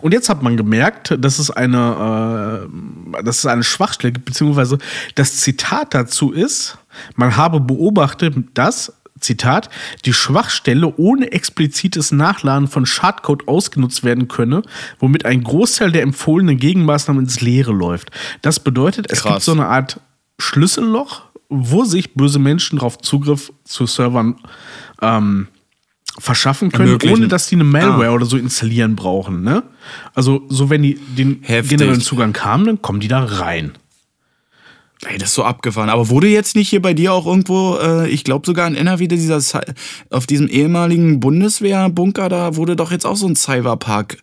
[0.00, 2.68] Und jetzt hat man gemerkt, dass es eine,
[3.16, 4.78] äh, dass es eine Schwachstelle gibt, beziehungsweise
[5.14, 6.78] das Zitat dazu ist,
[7.14, 9.68] man habe beobachtet, dass, Zitat,
[10.04, 14.62] die Schwachstelle ohne explizites Nachladen von Schadcode ausgenutzt werden könne,
[14.98, 18.10] womit ein Großteil der empfohlenen Gegenmaßnahmen ins Leere läuft.
[18.42, 19.44] Das bedeutet, es gibt Krass.
[19.44, 20.00] so eine Art
[20.38, 24.36] Schlüsselloch, wo sich böse Menschen darauf Zugriff zu Servern
[25.02, 25.48] ähm,
[26.18, 27.16] verschaffen können, Ermöglichen.
[27.18, 28.14] ohne dass die eine Malware Ah.
[28.14, 29.42] oder so installieren brauchen.
[29.42, 29.62] Ne?
[30.14, 31.78] Also, so wenn die den Heftig.
[31.78, 33.72] generellen Zugang haben, dann kommen die da rein.
[35.06, 35.88] Ey, das ist so abgefahren.
[35.88, 39.06] Aber wurde jetzt nicht hier bei dir auch irgendwo, äh, ich glaube sogar in NRW,
[39.08, 39.40] dieser,
[40.10, 44.18] auf diesem ehemaligen Bundeswehrbunker, da wurde doch jetzt auch so ein Cyberpark.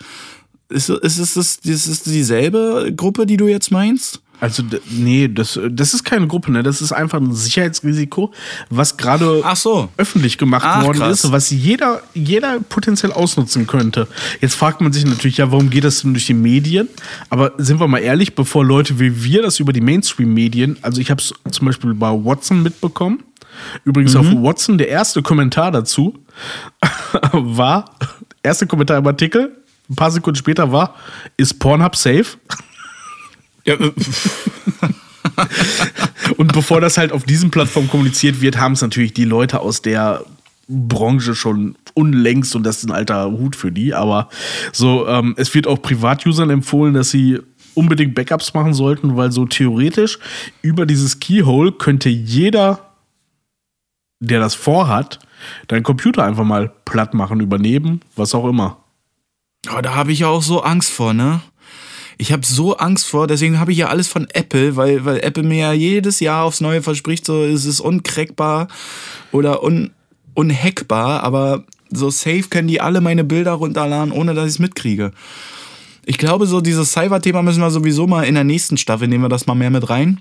[0.70, 4.22] Ist, ist, es das, ist es dieselbe Gruppe, die du jetzt meinst?
[4.40, 6.62] Also, nee, das, das ist keine Gruppe, ne?
[6.62, 8.32] Das ist einfach ein Sicherheitsrisiko,
[8.70, 9.90] was gerade so.
[9.98, 11.24] öffentlich gemacht Ach, worden krass.
[11.24, 14.08] ist, was jeder, jeder potenziell ausnutzen könnte.
[14.40, 16.88] Jetzt fragt man sich natürlich, ja, warum geht das denn durch die Medien?
[17.30, 21.10] Aber sind wir mal ehrlich, bevor Leute wie wir das über die Mainstream-Medien, also ich
[21.10, 23.24] habe es zum Beispiel bei Watson mitbekommen,
[23.86, 26.14] übrigens auf Watson, der erste Kommentar dazu
[27.32, 27.86] war,
[28.44, 29.58] erste Kommentar im Artikel,
[29.90, 30.96] ein paar Sekunden später war,
[31.38, 32.38] ist Pornhub safe?
[33.68, 33.92] Ja, äh,
[36.38, 39.82] Und bevor das halt auf diesen Plattformen kommuniziert wird, haben es natürlich die Leute aus
[39.82, 40.26] der
[40.68, 43.94] Branche schon unlängst und das ist ein alter Hut für die.
[43.94, 44.30] Aber
[44.74, 47.40] so, ähm, es wird auch Privatusern empfohlen, dass sie
[47.74, 50.20] unbedingt Backups machen sollten, weil so theoretisch
[50.62, 52.94] über dieses Keyhole könnte jeder,
[54.20, 55.20] der das vorhat,
[55.68, 58.78] deinen Computer einfach mal platt machen, übernehmen, was auch immer.
[59.76, 61.42] Oh, da habe ich ja auch so Angst vor, ne?
[62.18, 65.44] Ich habe so Angst vor, deswegen habe ich ja alles von Apple, weil, weil Apple
[65.44, 68.68] mir ja jedes Jahr aufs Neue verspricht, so es ist uncrackbar
[69.32, 69.92] oder un,
[70.34, 75.12] unhackbar, aber so safe können die alle meine Bilder runterladen, ohne dass ich es mitkriege.
[76.06, 79.30] Ich glaube, so dieses Cyber-Thema müssen wir sowieso mal in der nächsten Staffel, nehmen wir
[79.30, 80.20] das mal mehr mit rein.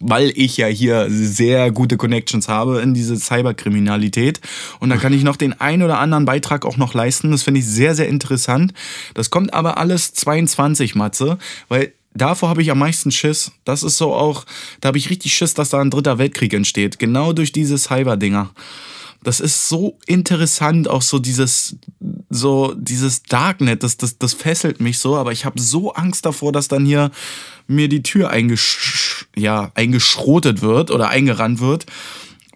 [0.00, 4.40] Weil ich ja hier sehr gute Connections habe in diese Cyberkriminalität.
[4.78, 7.30] Und da kann ich noch den ein oder anderen Beitrag auch noch leisten.
[7.30, 8.72] Das finde ich sehr, sehr interessant.
[9.14, 11.38] Das kommt aber alles 22, Matze,
[11.68, 13.52] weil davor habe ich am meisten Schiss.
[13.64, 14.44] Das ist so auch,
[14.80, 16.98] da habe ich richtig Schiss, dass da ein dritter Weltkrieg entsteht.
[16.98, 18.50] Genau durch diese Cyber-Dinger.
[19.22, 21.76] Das ist so interessant, auch so dieses,
[22.30, 26.52] so dieses Darknet, das, das, das fesselt mich so, aber ich habe so Angst davor,
[26.52, 27.10] dass dann hier
[27.66, 31.86] mir die Tür eingesch ja, eingeschrotet wird oder eingerannt wird,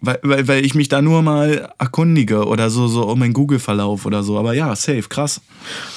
[0.01, 4.05] weil, weil, weil ich mich da nur mal erkundige oder so, so um meinen Google-Verlauf
[4.07, 4.38] oder so.
[4.38, 5.40] Aber ja, safe, krass.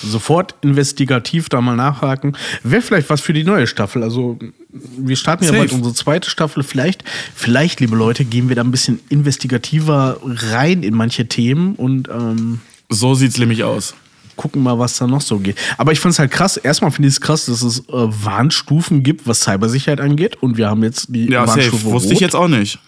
[0.04, 2.38] Sofort investigativ da mal nachhaken.
[2.64, 4.04] Wäre vielleicht was für die neue Staffel.
[4.04, 4.39] Also,
[4.70, 5.60] wir starten ja Safe.
[5.60, 6.64] bald unsere zweite Staffel.
[6.64, 7.04] Vielleicht,
[7.36, 12.60] vielleicht, liebe Leute, gehen wir da ein bisschen investigativer rein in manche Themen und ähm,
[12.89, 13.93] So sieht's nämlich aus.
[14.38, 15.58] gucken mal, was da noch so geht.
[15.78, 16.58] Aber ich fand es halt krass.
[16.58, 20.36] Erstmal finde ich es krass, dass es äh, Warnstufen gibt, was Cybersicherheit angeht.
[20.41, 21.60] Und wir haben jetzt die Ja, safe.
[21.60, 22.14] Warnstufe Wusste Rot.
[22.14, 22.80] ich jetzt auch nicht.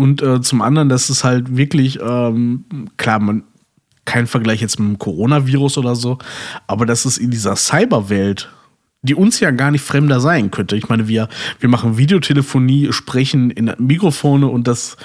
[0.00, 2.64] Und äh, zum anderen, dass es halt wirklich, ähm,
[2.96, 3.42] klar, man,
[4.06, 6.16] kein Vergleich jetzt mit dem Coronavirus oder so,
[6.66, 8.48] aber dass es in dieser Cyberwelt,
[9.02, 10.74] die uns ja gar nicht fremder sein könnte.
[10.74, 11.28] Ich meine, wir,
[11.58, 14.96] wir machen Videotelefonie, sprechen in Mikrofone und das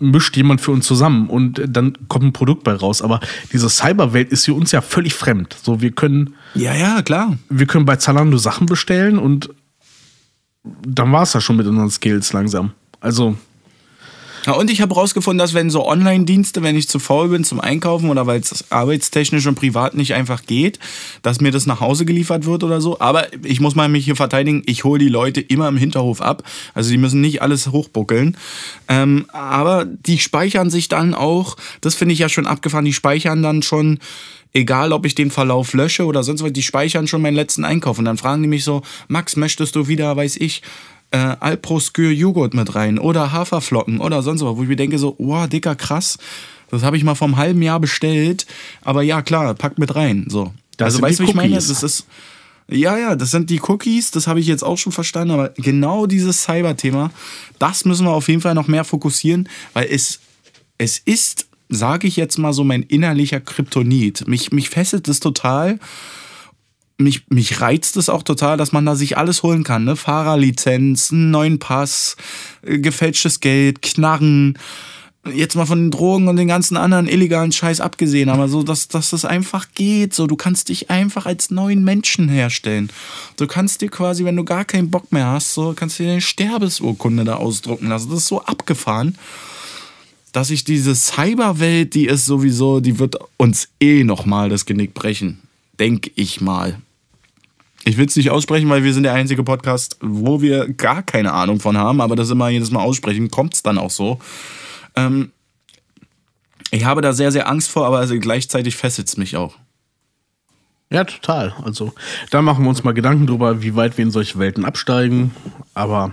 [0.00, 3.02] mischt jemand für uns zusammen und dann kommt ein Produkt bei raus.
[3.02, 3.20] Aber
[3.52, 5.56] diese Cyberwelt ist für uns ja völlig fremd.
[5.62, 7.38] So, wir können, Ja, ja, klar.
[7.48, 9.48] wir können bei Zalando Sachen bestellen und
[10.84, 12.72] dann war es ja schon mit unseren Skills langsam.
[13.00, 13.36] Also,
[14.46, 17.60] Ja, und ich habe rausgefunden, dass wenn so Online-Dienste, wenn ich zu faul bin zum
[17.60, 20.78] Einkaufen oder weil es arbeitstechnisch und privat nicht einfach geht,
[21.22, 23.00] dass mir das nach Hause geliefert wird oder so.
[23.00, 26.42] Aber ich muss mal mich hier verteidigen, ich hole die Leute immer im Hinterhof ab.
[26.74, 28.36] Also die müssen nicht alles hochbuckeln.
[28.88, 33.42] Ähm, aber die speichern sich dann auch, das finde ich ja schon abgefahren, die speichern
[33.42, 33.98] dann schon
[34.52, 37.98] egal ob ich den Verlauf lösche oder sonst was, die speichern schon meinen letzten Einkauf.
[37.98, 40.62] Und dann fragen die mich so, Max, möchtest du wieder, weiß ich,
[41.10, 45.16] äh, Alproskür Joghurt mit rein oder Haferflocken oder sonst was, wo ich mir denke so,
[45.18, 46.18] wow, dicker, krass,
[46.70, 48.46] das habe ich mal vor einem halben Jahr bestellt,
[48.82, 50.52] aber ja, klar, packt mit rein, so.
[50.76, 51.54] Das also weißt du, ich meine?
[51.54, 52.06] Das ist,
[52.68, 56.06] ja, ja, das sind die Cookies, das habe ich jetzt auch schon verstanden, aber genau
[56.06, 57.10] dieses Cyber-Thema,
[57.58, 60.20] das müssen wir auf jeden Fall noch mehr fokussieren, weil es,
[60.78, 64.26] es ist, sage ich jetzt mal so, mein innerlicher Kryptonit.
[64.28, 65.80] Mich, mich fesselt das total
[67.00, 69.84] mich, mich reizt es auch total, dass man da sich alles holen kann.
[69.84, 69.96] Ne?
[69.96, 72.16] Fahrerlizenz, einen neuen Pass,
[72.62, 74.58] äh, gefälschtes Geld, Knarren.
[75.34, 78.88] Jetzt mal von den Drogen und den ganzen anderen illegalen Scheiß abgesehen, aber so, dass,
[78.88, 80.14] dass das einfach geht.
[80.14, 82.90] So, du kannst dich einfach als neuen Menschen herstellen.
[83.36, 86.12] Du kannst dir quasi, wenn du gar keinen Bock mehr hast, so kannst du dir
[86.12, 88.08] eine Sterbesurkunde da ausdrucken lassen.
[88.08, 89.18] Das ist so abgefahren,
[90.32, 95.40] dass ich diese Cyberwelt, die ist sowieso, die wird uns eh nochmal das Genick brechen.
[95.78, 96.80] Denk ich mal.
[97.90, 101.32] Ich will es nicht aussprechen, weil wir sind der einzige Podcast, wo wir gar keine
[101.32, 104.20] Ahnung von haben, aber das immer jedes Mal aussprechen, kommt es dann auch so.
[104.94, 105.32] Ähm,
[106.70, 109.56] ich habe da sehr, sehr Angst vor, aber also gleichzeitig fesselt es mich auch.
[110.88, 111.52] Ja, total.
[111.64, 111.92] Also,
[112.30, 115.34] da machen wir uns mal Gedanken drüber, wie weit wir in solche Welten absteigen.
[115.74, 116.12] Aber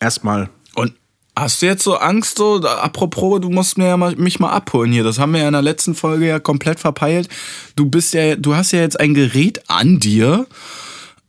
[0.00, 0.94] erstmal Und
[1.36, 4.90] hast du jetzt so Angst, so, apropos, du musst mir ja mal, mich mal abholen
[4.90, 5.04] hier.
[5.04, 7.28] Das haben wir ja in der letzten Folge ja komplett verpeilt.
[7.76, 10.46] Du bist ja, du hast ja jetzt ein Gerät an dir.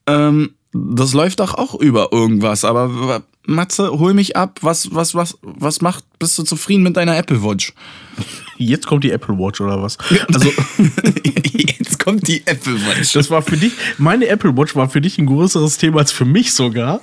[0.08, 2.64] Ähm, das läuft doch auch über irgendwas.
[2.64, 4.60] Aber Matze, hol mich ab.
[4.62, 6.06] Was, was, was, was macht?
[6.20, 7.74] Bist du zufrieden mit deiner Apple Watch?
[8.58, 9.98] Jetzt kommt die Apple Watch oder was?
[10.34, 10.52] Also,
[11.54, 13.14] jetzt kommt die Apple Watch.
[13.14, 16.26] das war für dich, meine Apple Watch war für dich ein größeres Thema als für
[16.26, 17.02] mich sogar.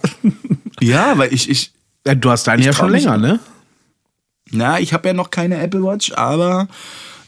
[0.80, 1.72] Ja, weil ich, ich,
[2.06, 3.40] Ja, du hast deine Ich ja schon länger, ne?
[4.50, 6.68] na, ich habe ja noch keine Apple Watch, aber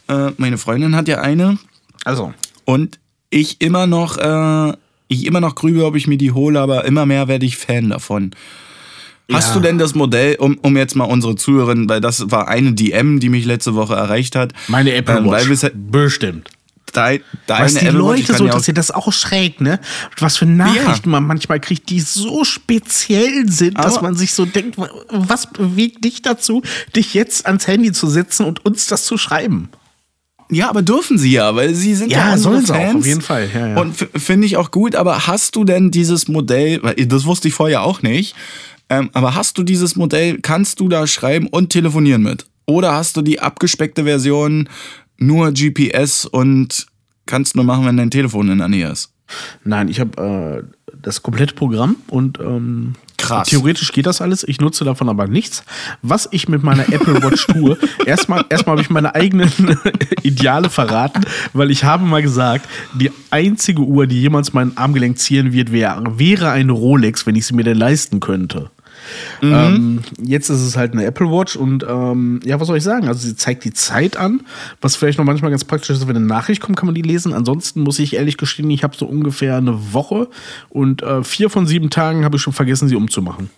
[0.07, 1.57] äh, meine Freundin hat ja eine.
[2.05, 2.33] Also,
[2.65, 2.99] Und
[3.29, 4.73] ich immer noch, äh,
[5.07, 7.89] ich immer noch grübe, ob ich mir die hole, aber immer mehr werde ich Fan
[7.89, 8.31] davon.
[9.31, 9.53] Hast Ja.
[9.55, 13.19] du denn das Modell, um, um jetzt mal unsere Zuhörerin, weil das war eine DM,
[13.19, 14.53] die mich letzte Woche erreicht hat.
[14.69, 15.63] meine Apple Ähm, Watch.
[15.63, 16.49] Halt- Bestimmt.
[16.97, 19.79] Dein, deine Was die ich Leute so ja auch- interessiert, das ist auch schräg, ne?
[20.19, 24.45] Was für Nachrichten man manchmal kriegt, die so speziell sind, dass Aber- man sich so
[24.45, 24.77] denkt,
[25.09, 26.61] was bewegt dich dazu,
[26.95, 29.69] dich jetzt ans Handy zu setzen und uns das zu schreiben?
[30.49, 32.95] Ja, aber dürfen sie ja, weil sie sind ja, Ja, sollen sie auch, Fans.
[32.95, 33.77] auf jeden Fall, ja, ja.
[33.81, 37.53] Und finde ich auch gut, aber hast du denn dieses Modell, weil das wusste ich
[37.53, 38.33] vorher auch nicht,
[38.89, 42.45] ähm, aber hast du dieses Modell, kannst du da schreiben und telefonieren mit?
[42.65, 44.69] Oder hast du die abgespeckte Version,
[45.17, 46.87] nur GPS und
[47.25, 49.11] kannst nur machen, wenn dein Telefon in der Nähe ist?
[49.63, 53.49] Nein, ich habe äh, das komplette Programm und ähm, Krass.
[53.49, 54.43] theoretisch geht das alles.
[54.47, 55.63] Ich nutze davon aber nichts.
[56.01, 59.51] Was ich mit meiner Apple Watch tue, erstmal erstmal habe ich meine eigenen
[60.23, 65.51] Ideale verraten, weil ich habe mal gesagt, die einzige Uhr, die jemals mein Armgelenk zieren
[65.51, 68.69] wird, wär, wäre eine Rolex, wenn ich sie mir denn leisten könnte.
[69.41, 73.07] Ähm, jetzt ist es halt eine Apple Watch und ähm, ja, was soll ich sagen?
[73.07, 74.41] Also sie zeigt die Zeit an,
[74.81, 77.33] was vielleicht noch manchmal ganz praktisch ist, wenn eine Nachricht kommt, kann man die lesen.
[77.33, 80.27] Ansonsten muss ich ehrlich gestehen, ich habe so ungefähr eine Woche
[80.69, 83.49] und äh, vier von sieben Tagen habe ich schon vergessen, sie umzumachen.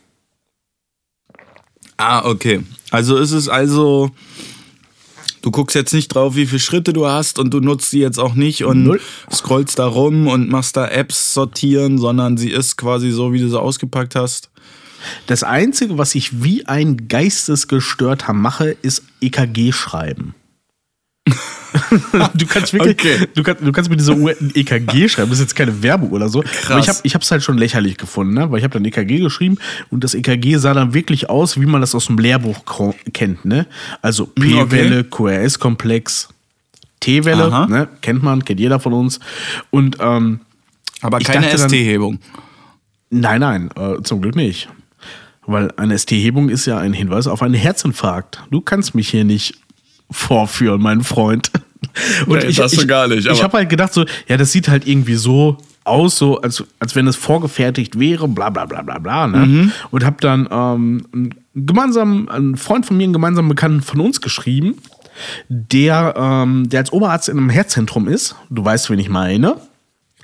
[1.98, 2.62] Ah, okay.
[2.92, 4.10] Also ist es also,
[5.42, 8.18] du guckst jetzt nicht drauf, wie viele Schritte du hast und du nutzt sie jetzt
[8.18, 9.02] auch nicht und Null.
[9.32, 13.50] scrollst da rum und machst da Apps sortieren, sondern sie ist quasi so, wie du
[13.50, 14.50] sie ausgepackt hast.
[15.28, 20.36] Das Einzige, was ich wie ein Geistesgestörter mache, ist EKG schreiben.
[22.34, 23.28] du kannst wirklich, Okay.
[23.36, 25.30] du, kannst, du kannst mit dieser Uhr ein EKG schreiben.
[25.30, 26.44] Das ist jetzt keine Werbung oder so.
[26.68, 28.50] Aber ich habe ich es halt schon lächerlich gefunden, ne?
[28.52, 29.58] weil ich habe dann EKG geschrieben
[29.90, 32.64] und das EKG sah dann wirklich aus, wie man das aus dem Lehrbuch
[33.14, 33.46] kennt.
[33.46, 33.68] Ne?
[34.02, 36.30] Also P-Welle, QRS-Komplex,
[37.00, 37.88] T-Welle, ne?
[38.02, 39.20] kennt man, kennt jeder von uns.
[39.70, 40.40] Und ähm,
[41.02, 42.20] Aber Ich keine ST-Hebung.
[43.12, 44.70] Nein, nein, äh, zum Glück nicht.
[45.52, 48.44] Weil eine ST-Hebung ist ja ein Hinweis auf einen Herzinfarkt.
[48.52, 49.56] Du kannst mich hier nicht
[50.12, 51.50] vorführen, mein Freund.
[52.28, 54.86] Und Nee, das so gar nicht, Ich habe halt gedacht, so, ja, das sieht halt
[54.86, 59.28] irgendwie so aus, so als, als wenn es vorgefertigt wäre, bla bla bla bla bla.
[59.28, 59.46] Ne?
[59.46, 59.72] Mhm.
[59.90, 64.22] Und habe dann ähm, einen gemeinsam, einen Freund von mir, einen gemeinsamen Bekannten von uns
[64.22, 64.76] geschrieben,
[65.48, 68.36] der, ähm, der als Oberarzt in einem Herzzentrum ist.
[68.52, 69.56] Du weißt, wen ich meine.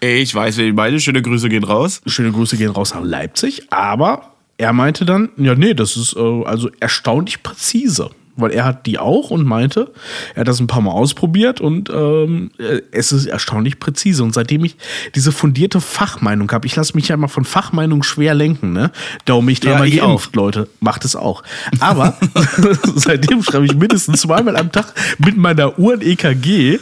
[0.02, 2.02] Ich weiß, wir beide schöne Grüße gehen raus.
[2.06, 6.44] Schöne Grüße gehen raus nach Leipzig, aber er meinte dann, ja, nee, das ist äh,
[6.46, 8.10] also erstaunlich präzise.
[8.38, 9.94] Weil er hat die auch und meinte,
[10.34, 14.24] er hat das ein paar Mal ausprobiert und ähm, äh, es ist erstaunlich präzise.
[14.24, 14.76] Und seitdem ich
[15.16, 18.92] diese fundierte Fachmeinung habe, ich lasse mich ja immer von Fachmeinung schwer lenken, ne?
[19.24, 20.68] Darum mich dreimal ich geimpft, Leute.
[20.82, 21.44] Macht es auch.
[21.80, 22.18] Aber
[22.96, 26.80] seitdem schreibe ich mindestens zweimal am Tag mit meiner Uhr ein EKG.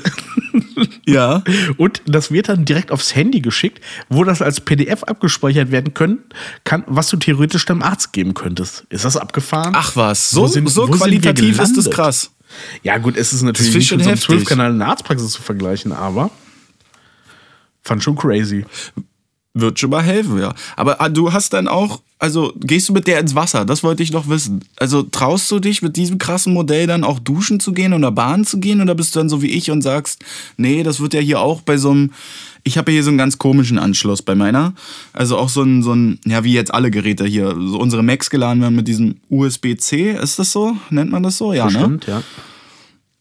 [1.05, 1.43] Ja.
[1.77, 6.19] Und das wird dann direkt aufs Handy geschickt, wo das als PDF abgespeichert werden können,
[6.63, 8.85] kann, was du theoretisch deinem Arzt geben könntest.
[8.89, 9.73] Ist das abgefahren?
[9.75, 12.31] Ach was, so, sind- so qualitativ ist das krass.
[12.83, 14.37] Ja, gut, es ist natürlich Das nicht schon mit so einem heftig.
[14.47, 16.29] 12-Kanal in der Arztpraxis zu vergleichen, aber
[17.81, 18.65] fand schon crazy.
[19.55, 20.55] Wird schon mal helfen, ja.
[20.75, 23.65] Aber ah, du hast dann auch, also gehst du mit der ins Wasser?
[23.65, 24.65] Das wollte ich noch wissen.
[24.77, 28.45] Also traust du dich mit diesem krassen Modell dann auch duschen zu gehen oder Bahn
[28.45, 28.81] zu gehen?
[28.81, 30.23] Oder bist du dann so wie ich und sagst,
[30.57, 32.13] nee, das wird ja hier auch bei so einem,
[32.63, 34.73] ich habe hier so einen ganz komischen Anschluss bei meiner.
[35.11, 37.49] Also auch so ein, so ein, ja, wie jetzt alle Geräte hier.
[37.49, 40.75] So unsere Macs geladen werden mit diesem USB-C, ist das so?
[40.89, 41.53] Nennt man das so?
[41.53, 41.73] Ja, ne?
[41.73, 42.23] Bestimmt, ja.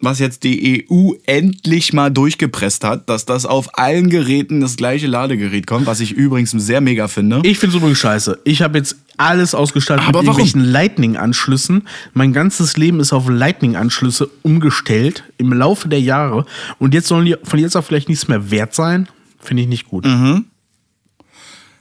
[0.02, 5.06] Was jetzt die EU endlich mal durchgepresst hat, dass das auf allen Geräten das gleiche
[5.06, 7.40] Ladegerät kommt, was ich übrigens sehr mega finde.
[7.44, 8.40] Ich finde es übrigens scheiße.
[8.44, 10.40] Ich habe jetzt alles ausgestattet Aber mit warum?
[10.40, 11.86] irgendwelchen Lightning-Anschlüssen.
[12.14, 16.46] Mein ganzes Leben ist auf Lightning-Anschlüsse umgestellt im Laufe der Jahre.
[16.78, 19.08] Und jetzt sollen die von jetzt auf vielleicht nichts mehr wert sein.
[19.38, 20.04] Finde ich nicht gut.
[20.04, 20.46] Mhm.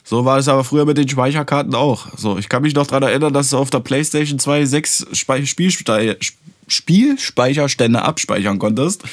[0.03, 2.07] So war es aber früher mit den Speicherkarten auch.
[2.17, 6.17] So, ich kann mich noch daran erinnern, dass auf der PlayStation 2 sechs Spielstei
[6.71, 9.03] Spielspeicherstände abspeichern konntest.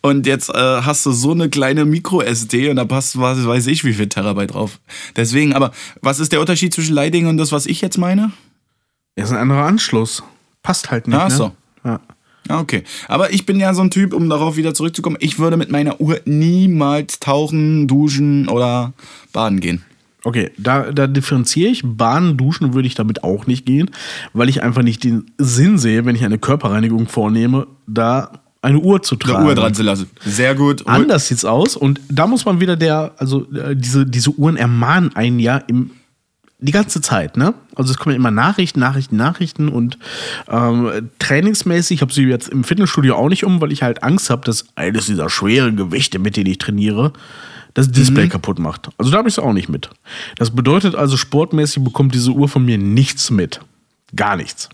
[0.00, 3.84] Und jetzt äh, hast du so eine kleine Micro-SD und da passt, was weiß ich,
[3.84, 4.80] wie viel Terabyte drauf.
[5.16, 8.32] Deswegen, aber was ist der Unterschied zwischen Lighting und das, was ich jetzt meine?
[9.14, 10.22] Das ist ein anderer Anschluss.
[10.62, 11.18] Passt halt nicht.
[11.18, 11.34] Ach ne?
[11.34, 11.52] so.
[11.84, 12.00] Ja.
[12.48, 12.82] Ah, Okay.
[13.08, 16.00] Aber ich bin ja so ein Typ, um darauf wieder zurückzukommen, ich würde mit meiner
[16.00, 18.92] Uhr niemals tauchen, duschen oder
[19.32, 19.84] baden gehen.
[20.24, 21.82] Okay, da, da differenziere ich.
[21.84, 23.90] Bahnen, duschen würde ich damit auch nicht gehen,
[24.32, 28.30] weil ich einfach nicht den Sinn sehe, wenn ich eine Körperreinigung vornehme, da
[28.62, 29.38] eine Uhr zu tragen.
[29.38, 30.08] Eine Uhr dran zu lassen.
[30.24, 30.86] Sehr gut.
[30.86, 35.14] Anders sieht's aus und da muss man wieder der, also äh, diese, diese Uhren ermahnen
[35.16, 35.90] einen ja im,
[36.60, 37.54] die ganze Zeit, ne?
[37.74, 39.98] Also es kommen ja immer Nachrichten, Nachrichten, Nachrichten und
[40.48, 44.30] ähm, trainingsmäßig, ich habe sie jetzt im Fitnessstudio auch nicht um, weil ich halt Angst
[44.30, 47.12] habe, dass eines dieser schweren Gewichte, mit denen ich trainiere,
[47.74, 48.90] das Display kaputt macht.
[48.98, 49.90] Also da habe ich es auch nicht mit.
[50.36, 53.60] Das bedeutet also, sportmäßig bekommt diese Uhr von mir nichts mit.
[54.14, 54.68] Gar nichts.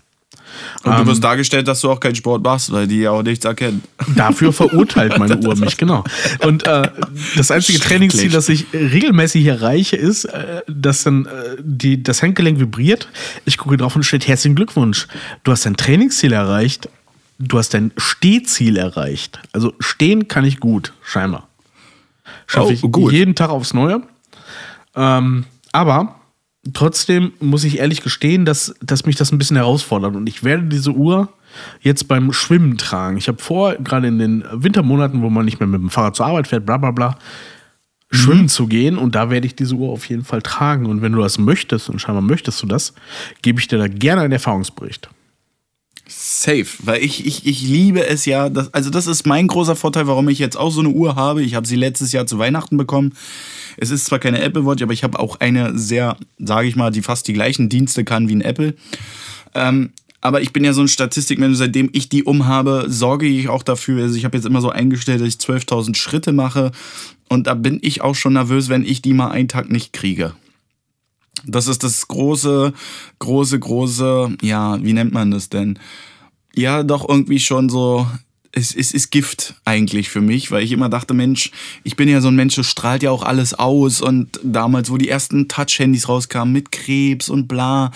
[0.83, 0.99] Und Ähm.
[0.99, 3.83] du wirst dargestellt, dass du auch keinen Sport machst, weil die ja auch nichts erkennen.
[4.15, 6.03] Dafür verurteilt meine Uhr mich, genau.
[6.39, 6.89] Und äh,
[7.35, 12.59] das einzige Trainingsziel, das ich regelmäßig erreiche, ist, äh, dass dann äh, die, das Handgelenk
[12.59, 13.09] vibriert.
[13.45, 15.07] Ich gucke drauf und steht herzlichen Glückwunsch.
[15.43, 16.89] Du hast dein Trainingsziel erreicht.
[17.37, 19.39] Du hast dein Stehziel erreicht.
[19.53, 21.48] Also stehen kann ich gut, scheinbar.
[22.47, 23.11] Schaffe Oh, ich gut.
[23.11, 24.01] jeden Tag aufs Neue.
[24.95, 26.15] Ähm, aber
[26.73, 30.15] trotzdem muss ich ehrlich gestehen, dass, dass mich das ein bisschen herausfordert.
[30.15, 31.29] Und ich werde diese Uhr
[31.81, 33.17] jetzt beim Schwimmen tragen.
[33.17, 36.27] Ich habe vor, gerade in den Wintermonaten, wo man nicht mehr mit dem Fahrrad zur
[36.27, 37.17] Arbeit fährt, bla bla bla,
[38.11, 38.97] schwimmen zu gehen.
[38.97, 40.85] Und da werde ich diese Uhr auf jeden Fall tragen.
[40.85, 42.93] Und wenn du das möchtest, und scheinbar möchtest du das,
[43.41, 45.09] gebe ich dir da gerne einen Erfahrungsbericht.
[46.41, 48.49] Safe, weil ich, ich, ich liebe es ja.
[48.49, 51.43] Das, also, das ist mein großer Vorteil, warum ich jetzt auch so eine Uhr habe.
[51.43, 53.13] Ich habe sie letztes Jahr zu Weihnachten bekommen.
[53.77, 56.91] Es ist zwar keine Apple Watch, aber ich habe auch eine sehr, sage ich mal,
[56.91, 58.75] die fast die gleichen Dienste kann wie ein Apple.
[59.53, 63.63] Ähm, aber ich bin ja so ein Statistikmensch, seitdem ich die umhabe, sorge ich auch
[63.63, 64.03] dafür.
[64.03, 66.71] Also ich habe jetzt immer so eingestellt, dass ich 12.000 Schritte mache.
[67.29, 70.33] Und da bin ich auch schon nervös, wenn ich die mal einen Tag nicht kriege.
[71.45, 72.73] Das ist das große,
[73.19, 75.79] große, große, ja, wie nennt man das denn?
[76.55, 78.07] Ja, doch irgendwie schon so,
[78.51, 81.51] es, es ist Gift eigentlich für mich, weil ich immer dachte, Mensch,
[81.83, 84.97] ich bin ja so ein Mensch, das strahlt ja auch alles aus und damals, wo
[84.97, 87.91] die ersten Touch-Handys rauskamen mit Krebs und bla.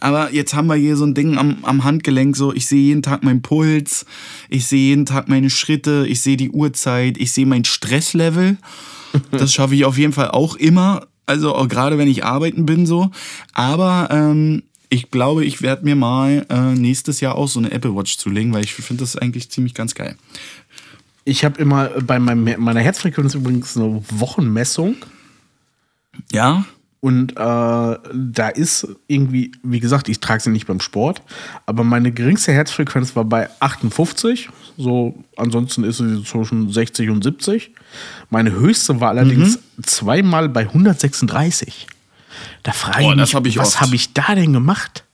[0.00, 3.02] Aber jetzt haben wir hier so ein Ding am, am Handgelenk, so ich sehe jeden
[3.02, 4.04] Tag meinen Puls,
[4.48, 8.56] ich sehe jeden Tag meine Schritte, ich sehe die Uhrzeit, ich sehe mein Stresslevel.
[9.30, 11.06] Das schaffe ich auf jeden Fall auch immer.
[11.24, 13.12] Also auch gerade wenn ich arbeiten bin so.
[13.52, 14.64] Aber ähm,
[14.94, 18.52] ich glaube, ich werde mir mal äh, nächstes Jahr auch so eine Apple Watch zulegen,
[18.52, 20.16] weil ich finde das eigentlich ziemlich ganz geil.
[21.24, 24.94] Ich habe immer bei meinem, meiner Herzfrequenz übrigens eine Wochenmessung.
[26.30, 26.64] Ja?
[27.00, 31.22] Und äh, da ist irgendwie, wie gesagt, ich trage sie nicht beim Sport,
[31.66, 34.48] aber meine geringste Herzfrequenz war bei 58.
[34.76, 37.72] So, ansonsten ist sie zwischen 60 und 70.
[38.30, 41.88] Meine höchste war allerdings zweimal bei 136.
[42.62, 45.04] Da frage ich mich, hab ich was habe ich da denn gemacht?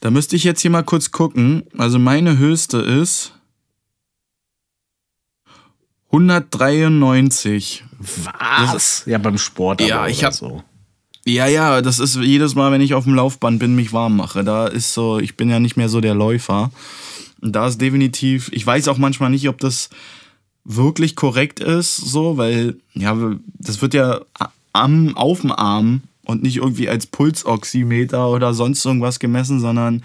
[0.00, 1.64] Da müsste ich jetzt hier mal kurz gucken.
[1.78, 3.32] Also meine höchste ist
[6.12, 7.84] 193.
[8.38, 9.02] Was?
[9.06, 9.80] Ja, beim Sport.
[9.80, 10.62] Ja, ich oder hab- so.
[11.26, 14.44] Ja, ja, das ist jedes Mal, wenn ich auf dem Laufband bin, mich warm mache.
[14.44, 16.70] Da ist so, ich bin ja nicht mehr so der Läufer.
[17.40, 19.88] Und da ist definitiv, ich weiß auch manchmal nicht, ob das
[20.64, 23.16] wirklich korrekt ist, so, weil, ja,
[23.58, 24.20] das wird ja
[24.74, 30.02] am, auf dem Arm und nicht irgendwie als Pulsoximeter oder sonst irgendwas gemessen, sondern,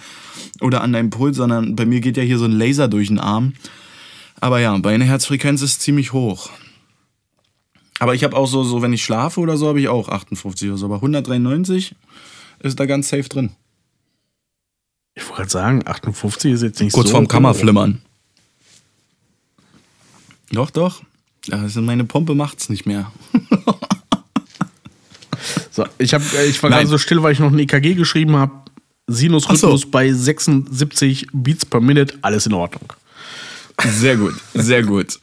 [0.62, 3.20] oder an deinem Puls, sondern bei mir geht ja hier so ein Laser durch den
[3.20, 3.54] Arm.
[4.42, 6.50] Aber ja, meine Herzfrequenz ist ziemlich hoch.
[8.00, 10.70] Aber ich habe auch so, so, wenn ich schlafe oder so, habe ich auch 58
[10.70, 10.86] oder so.
[10.86, 11.96] Aber 193
[12.60, 13.52] ist da ganz safe drin.
[15.16, 17.14] Ich wollte gerade sagen, 58 ist jetzt nicht Kurz so.
[17.14, 17.30] vorm hoch.
[17.30, 18.02] Kammerflimmern.
[20.52, 21.04] Doch, doch.
[21.52, 23.12] Also meine Pumpe macht's nicht mehr.
[25.80, 26.80] So, ich, hab, äh, ich war Nein.
[26.80, 28.52] gerade so still, weil ich noch ein EKG geschrieben habe.
[29.08, 29.88] Sinusrhythmus so.
[29.90, 32.92] bei 76 Beats per Minute, alles in Ordnung.
[33.88, 35.20] Sehr gut, sehr gut.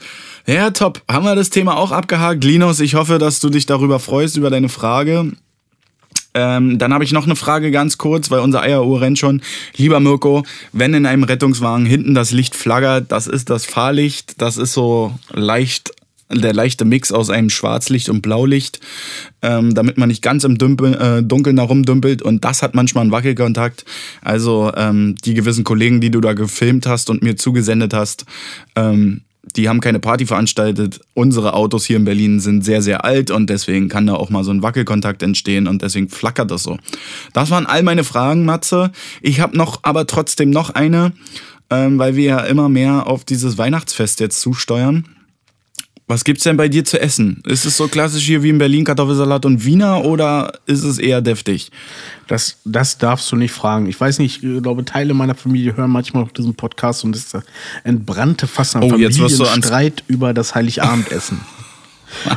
[0.47, 1.03] Ja, top.
[1.11, 2.43] Haben wir das Thema auch abgehakt.
[2.43, 5.33] Linus, ich hoffe, dass du dich darüber freust, über deine Frage.
[6.33, 9.43] Ähm, dann habe ich noch eine Frage ganz kurz, weil unser Eieruhr rennt schon.
[9.77, 14.57] Lieber Mirko, wenn in einem Rettungswagen hinten das Licht flaggert, das ist das Fahrlicht, das
[14.57, 15.93] ist so leicht
[16.31, 18.81] der leichte Mix aus einem Schwarzlicht und Blaulicht,
[19.43, 23.12] ähm, damit man nicht ganz im Dümpel, äh, Dunkeln herumdümpelt und das hat manchmal einen
[23.12, 23.85] Wackelkontakt.
[24.22, 28.24] Also ähm, die gewissen Kollegen, die du da gefilmt hast und mir zugesendet hast,
[28.74, 29.22] ähm,
[29.55, 31.01] die haben keine Party veranstaltet.
[31.14, 34.43] Unsere Autos hier in Berlin sind sehr, sehr alt und deswegen kann da auch mal
[34.43, 36.79] so ein Wackelkontakt entstehen und deswegen flackert das so.
[37.33, 38.91] Das waren all meine Fragen, Matze.
[39.22, 41.12] Ich habe noch, aber trotzdem noch eine,
[41.70, 45.05] ähm, weil wir ja immer mehr auf dieses Weihnachtsfest jetzt zusteuern.
[46.09, 47.43] Was gibt's denn bei dir zu essen?
[47.47, 51.21] Ist es so klassisch hier wie in Berlin Kartoffelsalat und Wiener oder ist es eher
[51.21, 51.73] deftig?
[52.29, 53.89] Das, das darfst du nicht fragen.
[53.89, 57.35] Ich weiß nicht, ich glaube, Teile meiner Familie hören manchmal auf diesen Podcast und ist
[57.35, 57.43] der
[57.83, 61.41] entbrannte Fass am Oh, jetzt wirst du Familienstreit über das Heiligabendessen.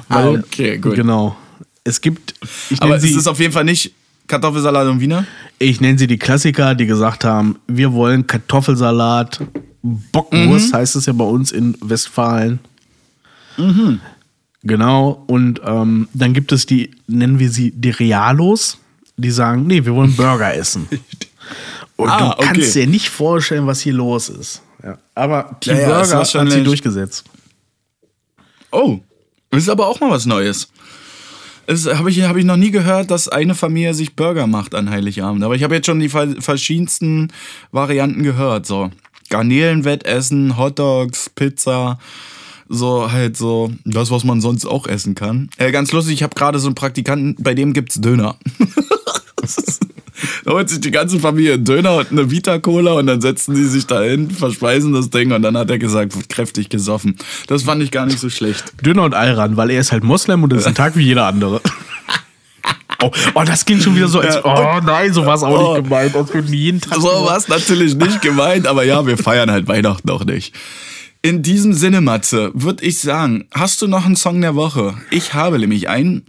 [0.10, 0.96] Ah, okay, gut.
[0.96, 1.38] Genau.
[1.84, 2.34] Es gibt,
[2.72, 3.94] ich Aber nenne ist sie, es auf jeden Fall nicht
[4.28, 5.26] Kartoffelsalat und Wiener?
[5.60, 9.42] ich nenn sie die Klassiker, die gesagt haben, wir wollen Kartoffelsalat,
[9.84, 12.60] Bockwurst heißt es ja bei uns in Westfalen.
[14.64, 18.78] Genau, und ähm, dann gibt es die, nennen wir sie die Realos,
[19.18, 20.88] die sagen, nee, wir wollen Burger essen.
[21.96, 22.86] Und Ah, du kannst okay.
[22.86, 24.62] dir nicht vorstellen, was hier los ist.
[24.82, 24.98] Ja.
[25.16, 27.26] Aber Team Ja, ja, Burger hat sie nicht- durchgesetzt.
[28.72, 29.00] Oh,
[29.50, 30.70] das ist aber auch mal was Neues.
[31.68, 34.90] Das habe ich, hab ich noch nie gehört, dass eine Familie sich Burger macht an
[34.90, 35.44] Heiligabend.
[35.44, 37.34] Aber ich habe jetzt schon die ver- verschiedensten
[37.74, 38.66] Varianten gehört.
[38.66, 38.90] So
[39.30, 42.00] Garnelenwettessen, Hotdogs, Pizza.
[42.72, 45.50] So halt so das, was man sonst auch essen kann.
[45.58, 48.38] Äh, ganz lustig, ich habe gerade so einen Praktikanten, bei dem gibt's Döner.
[50.46, 53.66] da holt sich die ganze Familie einen Döner und eine Vita-Cola und dann setzen die
[53.66, 57.16] sich da hin, verspeisen das Ding und dann hat er gesagt, wird kräftig gesoffen.
[57.48, 58.64] Das fand ich gar nicht so schlecht.
[58.86, 61.26] Döner und Ayran, weil er ist halt Moslem und das ist ein Tag wie jeder
[61.26, 61.62] andere.
[63.02, 65.78] Oh, oh, das ging schon wieder so, als, oh nein, so war es auch Oh.
[65.78, 66.50] nicht gemeint.
[66.50, 70.10] Die jeden Tag So war es natürlich nicht gemeint, aber ja, wir feiern halt Weihnachten
[70.10, 70.54] auch nicht.
[71.22, 74.96] In diesem Sinne, Matze, würde ich sagen, hast du noch einen Song der Woche?
[75.12, 76.26] Ich habe nämlich einen.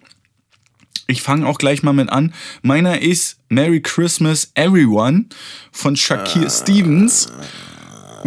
[1.07, 2.35] Ich fange auch gleich mal mit an.
[2.63, 5.27] Meiner ist Merry Christmas Everyone
[5.71, 7.33] von Shakir Stevens.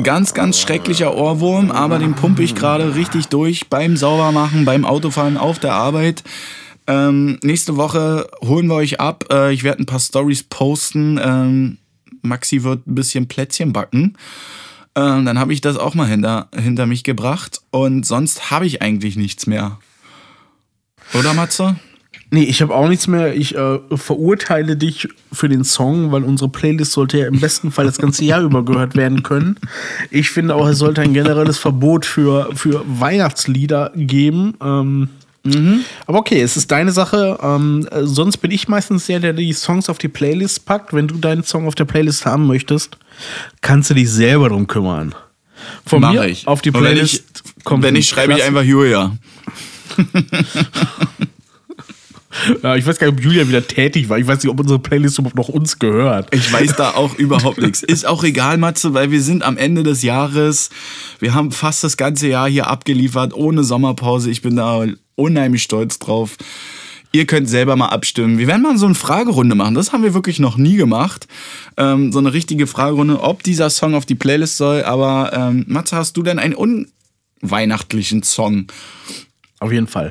[0.04, 5.38] Ganz, ganz schrecklicher Ohrwurm, aber den pumpe ich gerade richtig durch beim Saubermachen, beim Autofahren,
[5.38, 6.24] auf der Arbeit.
[6.88, 9.26] Ähm, nächste Woche holen wir euch ab.
[9.30, 11.20] Äh, ich werde ein paar Stories posten.
[11.22, 11.78] Ähm,
[12.22, 14.18] Maxi wird ein bisschen Plätzchen backen.
[14.96, 17.62] Ähm, dann habe ich das auch mal hinter, hinter mich gebracht.
[17.72, 19.80] Und sonst habe ich eigentlich nichts mehr.
[21.14, 21.76] Oder, Matze?
[22.34, 23.36] Nee, ich habe auch nichts mehr.
[23.36, 27.86] Ich äh, verurteile dich für den Song, weil unsere Playlist sollte ja im besten Fall
[27.86, 29.58] das ganze Jahr über gehört werden können.
[30.10, 34.56] Ich finde auch, es sollte ein generelles Verbot für, für Weihnachtslieder geben.
[34.64, 35.10] Ähm,
[36.08, 37.38] Aber okay, es ist deine Sache.
[37.42, 40.94] Ähm, äh, sonst bin ich meistens der, der die Songs auf die Playlist packt.
[40.94, 42.98] Wenn du deinen Song auf der Playlist haben möchtest,
[43.62, 45.14] kannst du dich selber drum kümmern.
[45.86, 46.48] Von Mach mir ich.
[46.48, 49.18] auf die Und wenn Playlist ich, kommt Wenn ich schreibe ich einfach Julia.
[52.76, 54.18] Ich weiß gar nicht, ob Julia wieder tätig war.
[54.18, 56.34] Ich weiß nicht, ob unsere Playlist überhaupt noch uns gehört.
[56.34, 57.84] Ich weiß da auch überhaupt nichts.
[57.84, 60.70] Ist auch egal, Matze, weil wir sind am Ende des Jahres.
[61.20, 64.30] Wir haben fast das ganze Jahr hier abgeliefert, ohne Sommerpause.
[64.30, 66.38] Ich bin da unheimlich stolz drauf.
[67.16, 68.40] Ihr könnt selber mal abstimmen.
[68.40, 69.76] Wir werden mal so eine Fragerunde machen.
[69.76, 71.28] Das haben wir wirklich noch nie gemacht.
[71.78, 74.84] Ähm, so eine richtige Fragerunde, ob dieser Song auf die Playlist soll.
[74.84, 78.66] Aber ähm, Matze, hast du denn einen unweihnachtlichen Song?
[79.64, 80.10] Auf jeden Fall.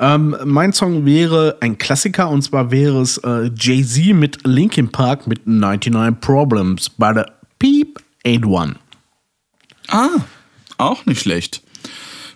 [0.00, 5.28] Ähm, mein Song wäre ein Klassiker und zwar wäre es äh, Jay-Z mit Linkin Park
[5.28, 7.30] mit 99 Problems bei der
[7.60, 8.74] Peep 81.
[9.86, 10.08] Ah,
[10.78, 11.62] auch nicht schlecht.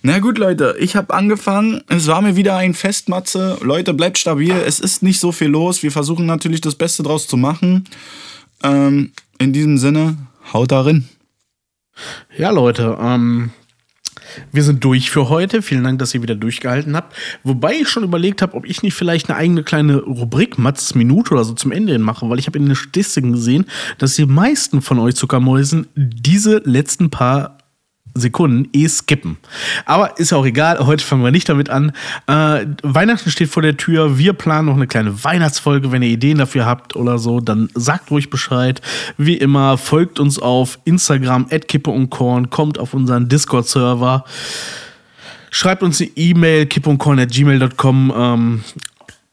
[0.02, 1.82] Na gut, Leute, ich habe angefangen.
[1.88, 3.58] Es war mir wieder ein Festmatze.
[3.60, 4.52] Leute, bleibt stabil.
[4.52, 5.82] Es ist nicht so viel los.
[5.82, 7.88] Wir versuchen natürlich das Beste draus zu machen.
[8.62, 9.10] Ähm,
[9.40, 10.16] in diesem Sinne,
[10.52, 11.08] haut darin.
[12.38, 13.50] Ja, Leute, ähm,
[14.52, 15.62] wir sind durch für heute.
[15.62, 17.16] Vielen Dank, dass ihr wieder durchgehalten habt.
[17.42, 21.32] Wobei ich schon überlegt habe, ob ich nicht vielleicht eine eigene kleine Rubrik Mats Minute
[21.32, 23.66] oder so zum Ende hin mache, weil ich habe in den Statistiken gesehen,
[23.98, 27.58] dass die meisten von euch Zuckermäusen diese letzten paar
[28.14, 29.36] Sekunden eh skippen.
[29.86, 31.92] Aber ist ja auch egal, heute fangen wir nicht damit an.
[32.26, 34.18] Äh, Weihnachten steht vor der Tür.
[34.18, 35.92] Wir planen noch eine kleine Weihnachtsfolge.
[35.92, 38.80] Wenn ihr Ideen dafür habt oder so, dann sagt ruhig Bescheid.
[39.16, 44.24] Wie immer, folgt uns auf Instagram, Kippe und Korn, kommt auf unseren Discord-Server.
[45.50, 48.12] Schreibt uns eine E-Mail, kippundkorn.gmail.com.
[48.16, 48.64] Ähm,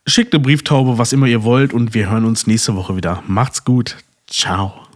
[0.06, 1.74] schickt eine Brieftaube, was immer ihr wollt.
[1.74, 3.24] Und wir hören uns nächste Woche wieder.
[3.28, 3.96] Macht's gut.
[4.28, 4.89] Ciao.